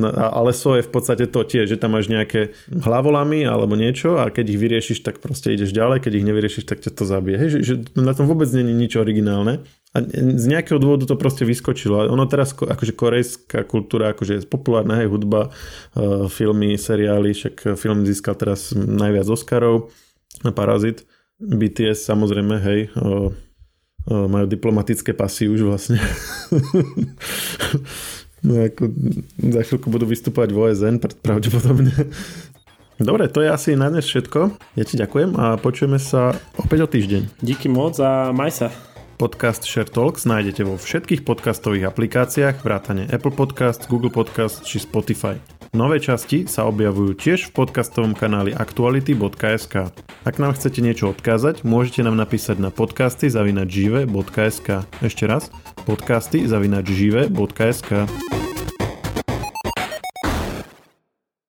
No, 0.00 0.08
ale 0.08 0.56
so 0.56 0.80
je 0.80 0.86
v 0.86 0.90
podstate 0.90 1.28
to 1.28 1.44
tiež, 1.44 1.68
že 1.68 1.76
tam 1.76 1.92
máš 1.92 2.08
nejaké 2.08 2.56
hlavolamy 2.72 3.44
alebo 3.44 3.76
niečo 3.76 4.16
a 4.16 4.32
keď 4.32 4.56
ich 4.56 4.60
vyriešiš, 4.60 4.98
tak 5.04 5.20
proste 5.20 5.52
ideš 5.52 5.76
ďalej, 5.76 6.00
keď 6.00 6.12
ich 6.16 6.26
nevyriešiš, 6.26 6.64
tak 6.64 6.80
ťa 6.80 6.90
to 6.96 7.04
zabije. 7.04 7.36
Hej, 7.36 7.48
že, 7.52 7.58
že 7.62 7.74
na 8.00 8.16
tom 8.16 8.24
vôbec 8.24 8.48
je 8.48 8.64
nič 8.64 8.96
originálne. 8.96 9.60
A 9.90 10.06
z 10.06 10.46
nejakého 10.46 10.78
dôvodu 10.78 11.02
to 11.02 11.18
proste 11.18 11.42
vyskočilo. 11.42 12.06
Ono 12.06 12.22
teraz, 12.30 12.54
akože 12.54 12.94
korejská 12.94 13.66
kultúra, 13.66 14.14
akože 14.14 14.32
je 14.38 14.46
populárna, 14.46 15.02
hej, 15.02 15.10
hudba, 15.10 15.50
uh, 15.50 16.30
filmy, 16.30 16.78
seriály, 16.78 17.34
však 17.34 17.74
film 17.74 18.06
získal 18.06 18.38
teraz 18.38 18.70
najviac 18.70 19.26
Oscarov, 19.26 19.90
Parazit, 20.54 21.02
BTS 21.42 22.06
samozrejme, 22.06 22.54
hej, 22.62 22.80
majú 24.08 24.46
diplomatické 24.48 25.12
pasy 25.12 25.48
už 25.48 25.66
vlastne. 25.66 26.00
no 28.46 28.52
ako, 28.64 28.82
za 29.36 29.60
chvíľku 29.66 29.88
budú 29.92 30.08
vystúpať 30.08 30.54
v 30.54 30.58
OSN, 30.70 30.96
pravdepodobne. 31.20 31.92
Dobre, 33.00 33.32
to 33.32 33.40
je 33.40 33.48
asi 33.48 33.70
na 33.76 33.88
dnes 33.88 34.04
všetko. 34.04 34.60
Ja 34.76 34.84
ti 34.84 35.00
ďakujem 35.00 35.32
a 35.36 35.56
počujeme 35.56 35.96
sa 35.96 36.36
opäť 36.60 36.84
o 36.84 36.88
týždeň. 36.88 37.40
Díky 37.40 37.72
moc 37.72 37.96
a 37.96 38.28
maj 38.32 38.52
sa. 38.52 38.89
Podcast 39.20 39.68
Share 39.68 39.84
Talks 39.84 40.24
nájdete 40.24 40.64
vo 40.64 40.80
všetkých 40.80 41.28
podcastových 41.28 41.92
aplikáciách 41.92 42.64
vrátane 42.64 43.04
Apple 43.12 43.36
Podcast, 43.36 43.84
Google 43.84 44.08
Podcast 44.08 44.64
či 44.64 44.80
Spotify. 44.80 45.36
Nové 45.76 46.00
časti 46.00 46.48
sa 46.48 46.64
objavujú 46.64 47.20
tiež 47.20 47.52
v 47.52 47.60
podcastovom 47.60 48.16
kanáli 48.16 48.56
aktuality.sk. 48.56 49.92
Ak 50.24 50.40
nám 50.40 50.56
chcete 50.56 50.80
niečo 50.80 51.12
odkázať, 51.12 51.68
môžete 51.68 52.00
nám 52.00 52.16
napísať 52.16 52.64
na 52.64 52.72
podcasty 52.72 53.28
zavinačive.sk. 53.28 54.88
Ešte 55.04 55.28
raz, 55.28 55.52
podcasty 55.84 56.48
zavinačive.sk. 56.48 58.08